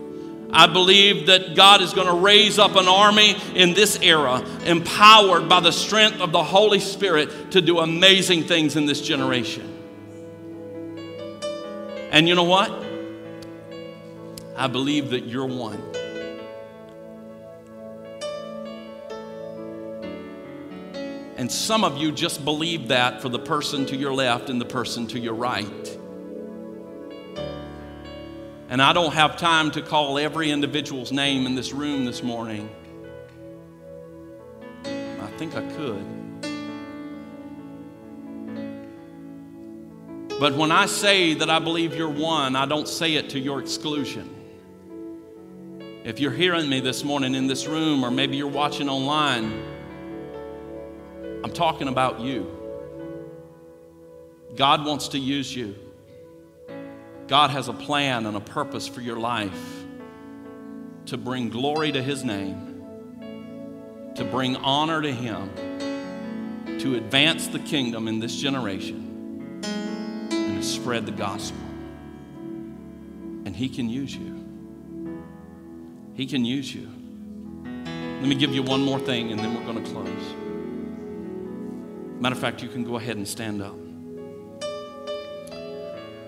I 0.56 0.68
believe 0.68 1.26
that 1.26 1.56
God 1.56 1.82
is 1.82 1.94
going 1.94 2.06
to 2.06 2.14
raise 2.14 2.60
up 2.60 2.76
an 2.76 2.88
army 2.88 3.36
in 3.56 3.74
this 3.74 4.00
era, 4.02 4.40
empowered 4.66 5.50
by 5.50 5.60
the 5.60 5.72
strength 5.72 6.22
of 6.22 6.32
the 6.32 6.44
Holy 6.44 6.80
Spirit 6.80 7.52
to 7.52 7.62
do 7.62 7.80
amazing 7.80 8.44
things 8.44 8.76
in 8.76 8.86
this 8.86 9.02
generation. 9.02 9.68
And 12.12 12.28
you 12.28 12.36
know 12.36 12.44
what? 12.44 12.72
I 14.56 14.68
believe 14.68 15.10
that 15.10 15.26
you're 15.26 15.48
one. 15.48 15.82
And 21.36 21.52
some 21.52 21.84
of 21.84 21.98
you 21.98 22.12
just 22.12 22.46
believe 22.46 22.90
that 22.90 23.24
for 23.24 23.30
the 23.30 23.40
person 23.40 23.88
to 23.88 23.96
your 23.96 24.14
left 24.14 24.52
and 24.52 24.62
the 24.62 24.66
person 24.66 25.08
to 25.08 25.20
your 25.20 25.34
right. 25.34 25.98
And 28.74 28.82
I 28.82 28.92
don't 28.92 29.14
have 29.14 29.38
time 29.38 29.70
to 29.74 29.84
call 29.84 30.18
every 30.18 30.50
individual's 30.50 31.12
name 31.12 31.46
in 31.46 31.54
this 31.54 31.74
room 31.74 32.06
this 32.06 32.24
morning. 32.24 32.68
I 34.84 35.28
think 35.38 35.56
I 35.56 35.62
could. 35.74 36.04
But 40.40 40.56
when 40.56 40.72
I 40.72 40.88
say 40.88 41.36
that 41.36 41.52
I 41.52 41.60
believe 41.60 41.96
you're 41.96 42.10
one, 42.10 42.56
I 42.56 42.66
don't 42.66 42.88
say 42.88 43.14
it 43.14 43.30
to 43.30 43.40
your 43.40 43.60
exclusion. 43.60 44.28
If 46.04 46.20
you're 46.20 46.32
hearing 46.32 46.68
me 46.68 46.80
this 46.80 47.04
morning 47.04 47.36
in 47.36 47.46
this 47.46 47.68
room, 47.68 48.04
or 48.04 48.10
maybe 48.10 48.38
you're 48.38 48.48
watching 48.48 48.90
online, 48.90 49.54
I'm 51.44 51.54
talking 51.54 51.90
about 51.90 52.22
you. 52.22 52.50
God 54.56 54.84
wants 54.84 55.10
to 55.10 55.20
use 55.20 55.56
you. 55.56 55.76
God 57.28 57.50
has 57.52 57.68
a 57.68 57.74
plan 57.74 58.26
and 58.26 58.36
a 58.36 58.42
purpose 58.42 58.88
for 58.88 59.02
your 59.02 59.18
life 59.18 59.84
to 61.08 61.18
bring 61.18 61.50
glory 61.50 61.92
to 61.92 62.02
His 62.02 62.24
name, 62.24 64.12
to 64.16 64.24
bring 64.24 64.56
honor 64.58 65.02
to 65.02 65.12
Him, 65.12 65.50
to 66.80 66.96
advance 66.96 67.48
the 67.48 67.60
kingdom 67.60 68.08
in 68.08 68.20
this 68.20 68.36
generation, 68.36 69.62
and 69.64 70.62
to 70.62 70.64
spread 70.64 71.06
the 71.06 71.12
gospel. 71.12 71.60
And 73.46 73.56
He 73.56 73.70
can 73.70 73.90
use 73.90 74.16
you. 74.16 74.44
He 76.14 76.26
can 76.26 76.46
use 76.46 76.74
you. 76.74 76.90
Let 77.66 78.28
me 78.30 78.36
give 78.36 78.54
you 78.54 78.64
one 78.64 78.82
more 78.82 79.00
thing 79.00 79.32
and 79.32 79.40
then 79.40 79.54
we're 79.54 79.66
going 79.66 79.84
to 79.84 79.92
close. 79.92 80.08
Matter 82.22 82.36
of 82.36 82.40
fact, 82.40 82.62
you 82.62 82.70
can 82.70 82.86
go 82.86 82.96
ahead 82.96 83.18
and 83.18 83.28
stand 83.28 83.62
up. 83.62 83.76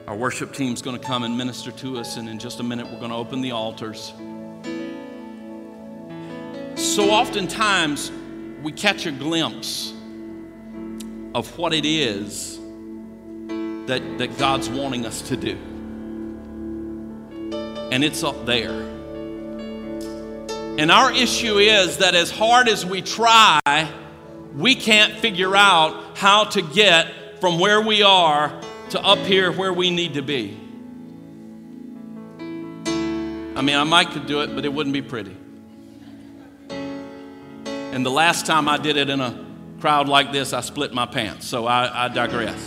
Our 0.08 0.16
worship 0.16 0.54
team's 0.54 0.84
going 0.84 1.00
to 1.00 1.04
come 1.04 1.24
and 1.24 1.36
minister 1.36 1.72
to 1.72 1.98
us, 1.98 2.18
and 2.18 2.30
in 2.30 2.38
just 2.38 2.60
a 2.60 2.64
minute, 2.64 2.86
we're 2.86 3.00
going 3.00 3.10
to 3.10 3.18
open 3.18 3.42
the 3.42 3.54
altars. 3.54 4.14
So 6.76 7.10
oftentimes, 7.10 8.12
we 8.62 8.72
catch 8.72 9.08
a 9.08 9.12
glimpse 9.12 9.94
of 11.34 11.58
what 11.58 11.74
it 11.74 11.86
is 11.86 12.60
that, 13.88 14.20
that 14.20 14.38
God's 14.38 14.70
wanting 14.70 15.08
us 15.08 15.24
to 15.24 15.36
do. 15.38 15.58
And 17.92 18.04
it's 18.04 18.24
up 18.24 18.46
there. 18.46 18.80
And 20.78 20.92
our 20.92 21.12
issue 21.12 21.58
is 21.58 21.98
that 21.98 22.14
as 22.14 22.30
hard 22.30 22.70
as 22.70 22.86
we 22.86 23.02
try, 23.02 23.60
we 24.56 24.76
can't 24.76 25.14
figure 25.14 25.56
out 25.56 26.16
how 26.16 26.44
to 26.44 26.62
get 26.62 27.42
from 27.42 27.58
where 27.58 27.82
we 27.82 28.04
are 28.04 28.62
to 28.96 29.04
up 29.04 29.20
here 29.20 29.52
where 29.52 29.74
we 29.74 29.90
need 29.90 30.14
to 30.14 30.22
be. 30.22 30.58
I 33.56 33.62
mean, 33.62 33.76
I 33.76 33.84
might 33.84 34.12
could 34.12 34.26
do 34.26 34.42
it, 34.42 34.56
but 34.56 34.64
it 34.64 34.74
wouldn't 34.74 34.94
be 34.94 35.02
pretty. 35.02 35.36
And 36.70 38.06
the 38.06 38.12
last 38.12 38.46
time 38.46 38.70
I 38.70 38.78
did 38.78 38.96
it 38.98 39.10
in 39.10 39.20
a 39.20 39.46
crowd 39.80 40.08
like 40.08 40.32
this, 40.32 40.54
I 40.54 40.62
split 40.62 40.94
my 40.94 41.06
pants. 41.06 41.46
So 41.46 41.66
I, 41.66 42.06
I 42.06 42.08
digress. 42.08 42.62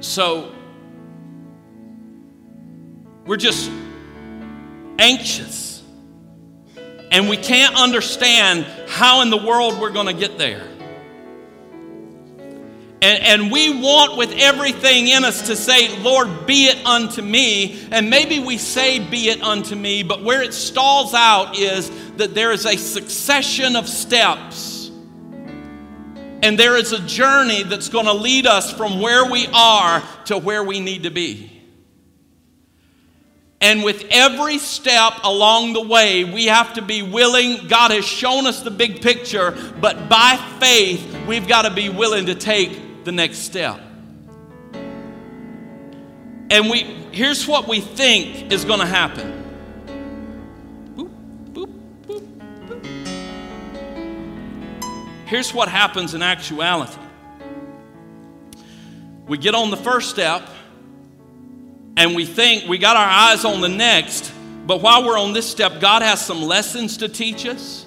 So 0.00 0.54
we're 3.26 3.36
just 3.36 3.70
anxious. 4.98 5.82
And 7.10 7.28
we 7.28 7.36
can't 7.36 7.74
understand 7.76 8.64
how 8.88 9.20
in 9.20 9.30
the 9.30 9.36
world 9.36 9.78
we're 9.78 9.90
going 9.90 10.06
to 10.06 10.14
get 10.14 10.38
there. 10.38 10.75
And, 13.06 13.22
and 13.22 13.52
we 13.52 13.80
want 13.80 14.16
with 14.16 14.32
everything 14.32 15.06
in 15.06 15.24
us 15.24 15.46
to 15.46 15.54
say, 15.54 15.96
Lord, 16.00 16.44
be 16.44 16.64
it 16.64 16.84
unto 16.84 17.22
me. 17.22 17.86
And 17.92 18.10
maybe 18.10 18.40
we 18.40 18.58
say, 18.58 18.98
be 18.98 19.28
it 19.28 19.40
unto 19.42 19.76
me, 19.76 20.02
but 20.02 20.24
where 20.24 20.42
it 20.42 20.52
stalls 20.52 21.14
out 21.14 21.56
is 21.56 21.88
that 22.16 22.34
there 22.34 22.50
is 22.50 22.66
a 22.66 22.76
succession 22.76 23.76
of 23.76 23.88
steps. 23.88 24.90
And 26.42 26.58
there 26.58 26.76
is 26.76 26.90
a 26.90 26.98
journey 27.06 27.62
that's 27.62 27.88
going 27.90 28.06
to 28.06 28.12
lead 28.12 28.44
us 28.44 28.72
from 28.72 29.00
where 29.00 29.30
we 29.30 29.46
are 29.54 30.02
to 30.24 30.36
where 30.36 30.64
we 30.64 30.80
need 30.80 31.04
to 31.04 31.10
be. 31.10 31.52
And 33.60 33.84
with 33.84 34.04
every 34.10 34.58
step 34.58 35.12
along 35.22 35.74
the 35.74 35.86
way, 35.86 36.24
we 36.24 36.46
have 36.46 36.74
to 36.74 36.82
be 36.82 37.02
willing. 37.02 37.68
God 37.68 37.92
has 37.92 38.04
shown 38.04 38.48
us 38.48 38.62
the 38.62 38.72
big 38.72 39.00
picture, 39.00 39.56
but 39.80 40.08
by 40.08 40.36
faith, 40.58 41.16
we've 41.28 41.46
got 41.46 41.62
to 41.62 41.70
be 41.70 41.88
willing 41.88 42.26
to 42.26 42.34
take 42.34 42.85
the 43.06 43.12
next 43.12 43.38
step. 43.38 43.80
And 46.50 46.68
we 46.68 46.82
here's 47.12 47.46
what 47.46 47.66
we 47.68 47.80
think 47.80 48.52
is 48.52 48.64
going 48.64 48.80
to 48.80 48.86
happen. 48.86 49.32
Boop, 50.96 51.10
boop, 51.52 51.70
boop, 52.02 52.86
here's 55.26 55.54
what 55.54 55.68
happens 55.68 56.14
in 56.14 56.22
actuality. 56.22 56.98
We 59.28 59.38
get 59.38 59.54
on 59.54 59.70
the 59.70 59.76
first 59.76 60.10
step 60.10 60.48
and 61.96 62.14
we 62.14 62.26
think 62.26 62.68
we 62.68 62.76
got 62.76 62.96
our 62.96 63.08
eyes 63.08 63.44
on 63.44 63.60
the 63.60 63.68
next, 63.68 64.32
but 64.66 64.82
while 64.82 65.06
we're 65.06 65.18
on 65.18 65.32
this 65.32 65.48
step, 65.48 65.80
God 65.80 66.02
has 66.02 66.24
some 66.24 66.42
lessons 66.42 66.96
to 66.98 67.08
teach 67.08 67.46
us. 67.46 67.86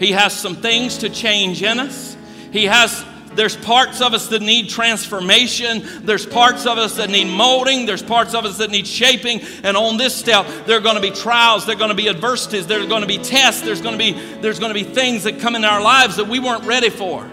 He 0.00 0.10
has 0.10 0.32
some 0.32 0.56
things 0.56 0.98
to 0.98 1.08
change 1.08 1.62
in 1.62 1.78
us. 1.78 2.16
He 2.52 2.64
has 2.64 3.04
there's 3.36 3.56
parts 3.56 4.00
of 4.00 4.14
us 4.14 4.28
that 4.28 4.42
need 4.42 4.68
transformation. 4.68 5.82
There's 6.02 6.26
parts 6.26 6.66
of 6.66 6.78
us 6.78 6.96
that 6.96 7.10
need 7.10 7.26
molding. 7.26 7.86
There's 7.86 8.02
parts 8.02 8.34
of 8.34 8.44
us 8.44 8.58
that 8.58 8.70
need 8.70 8.86
shaping. 8.86 9.40
And 9.62 9.76
on 9.76 9.96
this 9.96 10.14
step, 10.14 10.46
there 10.66 10.78
are 10.78 10.80
going 10.80 10.96
to 10.96 11.02
be 11.02 11.10
trials. 11.10 11.66
There 11.66 11.76
are 11.76 11.78
going 11.78 11.90
to 11.90 11.94
be 11.94 12.08
adversities. 12.08 12.66
There 12.66 12.82
are 12.82 12.86
going 12.86 13.02
to 13.02 13.06
be 13.06 13.18
tests. 13.18 13.62
There's 13.62 13.80
going 13.80 13.98
to 13.98 13.98
be, 13.98 14.12
there's 14.40 14.58
going 14.58 14.74
to 14.74 14.74
be 14.74 14.84
things 14.84 15.24
that 15.24 15.38
come 15.38 15.54
in 15.54 15.64
our 15.64 15.80
lives 15.80 16.16
that 16.16 16.28
we 16.28 16.38
weren't 16.38 16.64
ready 16.64 16.90
for. 16.90 17.30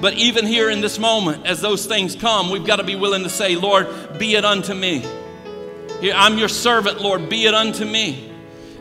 But 0.00 0.14
even 0.14 0.46
here 0.46 0.70
in 0.70 0.80
this 0.80 0.98
moment, 0.98 1.46
as 1.46 1.60
those 1.60 1.84
things 1.84 2.16
come, 2.16 2.50
we've 2.50 2.64
got 2.64 2.76
to 2.76 2.84
be 2.84 2.96
willing 2.96 3.22
to 3.22 3.28
say, 3.28 3.56
Lord, 3.56 4.18
be 4.18 4.34
it 4.34 4.44
unto 4.44 4.72
me. 4.72 5.04
I'm 6.02 6.38
your 6.38 6.48
servant, 6.48 7.02
Lord, 7.02 7.28
be 7.28 7.44
it 7.44 7.52
unto 7.52 7.84
me. 7.84 8.32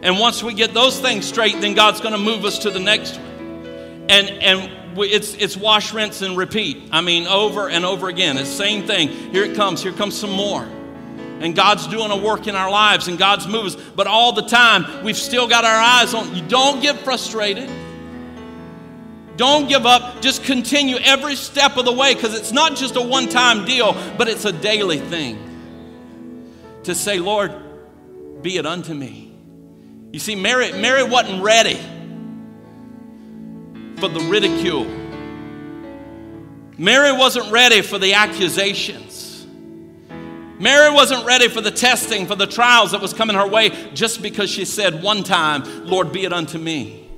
And 0.01 0.17
once 0.17 0.41
we 0.41 0.53
get 0.53 0.73
those 0.73 0.97
things 0.97 1.25
straight, 1.25 1.59
then 1.59 1.73
God's 1.73 1.99
going 1.99 2.13
to 2.13 2.19
move 2.19 2.45
us 2.45 2.59
to 2.59 2.69
the 2.69 2.79
next 2.79 3.17
one. 3.17 3.25
And, 4.09 4.29
and 4.29 4.78
it's, 4.97 5.33
it's 5.35 5.55
wash, 5.55 5.93
rinse, 5.93 6.21
and 6.21 6.37
repeat. 6.37 6.89
I 6.91 7.01
mean, 7.01 7.27
over 7.27 7.69
and 7.69 7.85
over 7.85 8.07
again. 8.09 8.37
It's 8.37 8.49
the 8.49 8.55
same 8.55 8.87
thing. 8.87 9.09
Here 9.09 9.43
it 9.43 9.55
comes. 9.55 9.81
Here 9.81 9.93
comes 9.93 10.17
some 10.17 10.31
more. 10.31 10.63
And 10.63 11.55
God's 11.55 11.87
doing 11.87 12.11
a 12.11 12.17
work 12.17 12.47
in 12.47 12.55
our 12.55 12.69
lives 12.69 13.07
and 13.07 13.17
God's 13.17 13.47
moves. 13.47 13.75
But 13.75 14.07
all 14.07 14.33
the 14.33 14.41
time, 14.43 15.03
we've 15.03 15.17
still 15.17 15.47
got 15.47 15.63
our 15.63 15.79
eyes 15.79 16.13
on. 16.13 16.35
You 16.35 16.45
don't 16.47 16.81
get 16.81 16.99
frustrated. 16.99 17.69
Don't 19.37 19.69
give 19.69 19.85
up. 19.85 20.21
Just 20.21 20.43
continue 20.43 20.97
every 20.97 21.35
step 21.35 21.77
of 21.77 21.85
the 21.85 21.93
way 21.93 22.13
because 22.13 22.35
it's 22.35 22.51
not 22.51 22.75
just 22.75 22.97
a 22.97 23.01
one 23.01 23.29
time 23.29 23.65
deal, 23.65 23.93
but 24.17 24.27
it's 24.27 24.43
a 24.43 24.51
daily 24.51 24.99
thing. 24.99 25.45
To 26.83 26.93
say, 26.93 27.19
Lord, 27.19 27.53
be 28.41 28.57
it 28.57 28.65
unto 28.65 28.93
me. 28.93 29.33
You 30.11 30.19
see, 30.19 30.35
Mary, 30.35 30.73
Mary 30.73 31.03
wasn't 31.03 31.41
ready 31.41 31.79
for 33.99 34.07
the 34.07 34.21
ridicule. 34.21 34.85
Mary 36.77 37.11
wasn't 37.11 37.51
ready 37.51 37.81
for 37.81 37.97
the 37.97 38.13
accusations. 38.13 39.45
Mary 40.59 40.93
wasn't 40.93 41.25
ready 41.25 41.47
for 41.47 41.61
the 41.61 41.71
testing, 41.71 42.25
for 42.25 42.35
the 42.35 42.47
trials 42.47 42.91
that 42.91 43.01
was 43.01 43.13
coming 43.13 43.35
her 43.35 43.47
way 43.47 43.69
just 43.93 44.21
because 44.21 44.49
she 44.49 44.65
said 44.65 45.01
one 45.01 45.23
time, 45.23 45.85
Lord, 45.85 46.11
be 46.11 46.25
it 46.25 46.33
unto 46.33 46.57
me. 46.57 47.09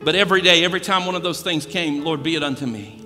But 0.00 0.14
every 0.14 0.40
day, 0.40 0.64
every 0.64 0.80
time 0.80 1.06
one 1.06 1.14
of 1.14 1.22
those 1.22 1.42
things 1.42 1.66
came, 1.66 2.04
Lord, 2.04 2.22
be 2.22 2.36
it 2.36 2.42
unto 2.42 2.66
me. 2.66 3.04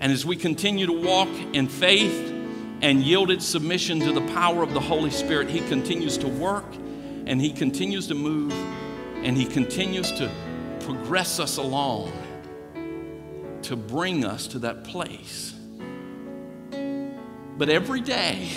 And 0.00 0.10
as 0.10 0.24
we 0.24 0.36
continue 0.36 0.86
to 0.86 0.92
walk 0.92 1.28
in 1.52 1.68
faith 1.68 2.30
and 2.80 3.02
yielded 3.02 3.42
submission 3.42 4.00
to 4.00 4.12
the 4.12 4.26
power 4.32 4.62
of 4.62 4.72
the 4.72 4.80
Holy 4.80 5.10
Spirit, 5.10 5.48
He 5.48 5.60
continues 5.60 6.18
to 6.18 6.28
work 6.28 6.64
and 7.26 7.40
He 7.40 7.52
continues 7.52 8.08
to 8.08 8.14
move 8.14 8.52
and 9.22 9.36
He 9.36 9.44
continues 9.44 10.10
to 10.12 10.30
progress 10.82 11.38
us 11.38 11.56
along 11.56 12.12
to 13.62 13.76
bring 13.76 14.24
us 14.24 14.48
to 14.48 14.58
that 14.60 14.84
place. 14.84 15.54
But 17.56 17.68
every 17.68 18.00
day, 18.00 18.48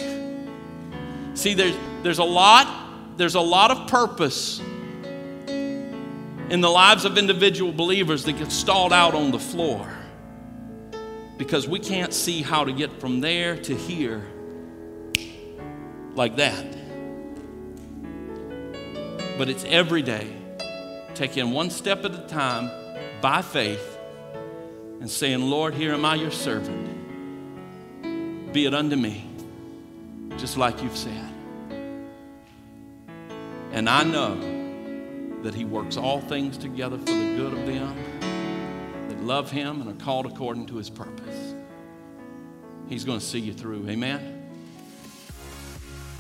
see, 1.33 1.53
there's, 1.53 1.75
there's 2.01 2.19
a 2.19 2.23
lot, 2.23 3.17
there's 3.17 3.35
a 3.35 3.41
lot 3.41 3.71
of 3.71 3.87
purpose 3.87 4.59
in 5.49 6.61
the 6.61 6.69
lives 6.69 7.05
of 7.05 7.17
individual 7.17 7.71
believers 7.71 8.23
that 8.25 8.33
get 8.33 8.51
stalled 8.51 8.93
out 8.93 9.15
on 9.15 9.31
the 9.31 9.39
floor 9.39 9.91
because 11.37 11.67
we 11.67 11.79
can't 11.79 12.13
see 12.13 12.41
how 12.41 12.63
to 12.63 12.71
get 12.71 12.99
from 12.99 13.19
there 13.19 13.57
to 13.57 13.75
here 13.75 14.25
like 16.15 16.37
that. 16.37 16.65
But 19.37 19.49
it's 19.49 19.65
every 19.65 20.01
day 20.01 20.44
taking 21.15 21.51
one 21.51 21.69
step 21.69 22.03
at 22.05 22.13
a 22.13 22.27
time 22.27 22.69
by 23.21 23.41
faith 23.41 23.97
and 24.99 25.09
saying, 25.09 25.41
Lord, 25.41 25.73
here 25.73 25.93
am 25.93 26.05
I, 26.05 26.15
your 26.15 26.31
servant. 26.31 26.91
Be 28.53 28.65
it 28.65 28.73
unto 28.73 28.95
me, 28.95 29.27
just 30.37 30.57
like 30.57 30.81
you've 30.83 30.97
said. 30.97 31.31
And 33.71 33.89
I 33.89 34.03
know 34.03 34.35
that 35.43 35.53
He 35.53 35.65
works 35.65 35.97
all 35.97 36.21
things 36.21 36.57
together 36.57 36.97
for 36.97 37.05
the 37.05 37.35
good 37.35 37.53
of 37.53 37.65
them 37.65 37.95
that 39.09 39.21
love 39.21 39.51
Him 39.51 39.81
and 39.81 39.89
are 39.89 40.03
called 40.03 40.25
according 40.25 40.65
to 40.67 40.77
His 40.77 40.89
purpose. 40.89 41.55
He's 42.87 43.03
going 43.03 43.19
to 43.19 43.25
see 43.25 43.39
you 43.39 43.53
through. 43.53 43.89
Amen. 43.89 44.34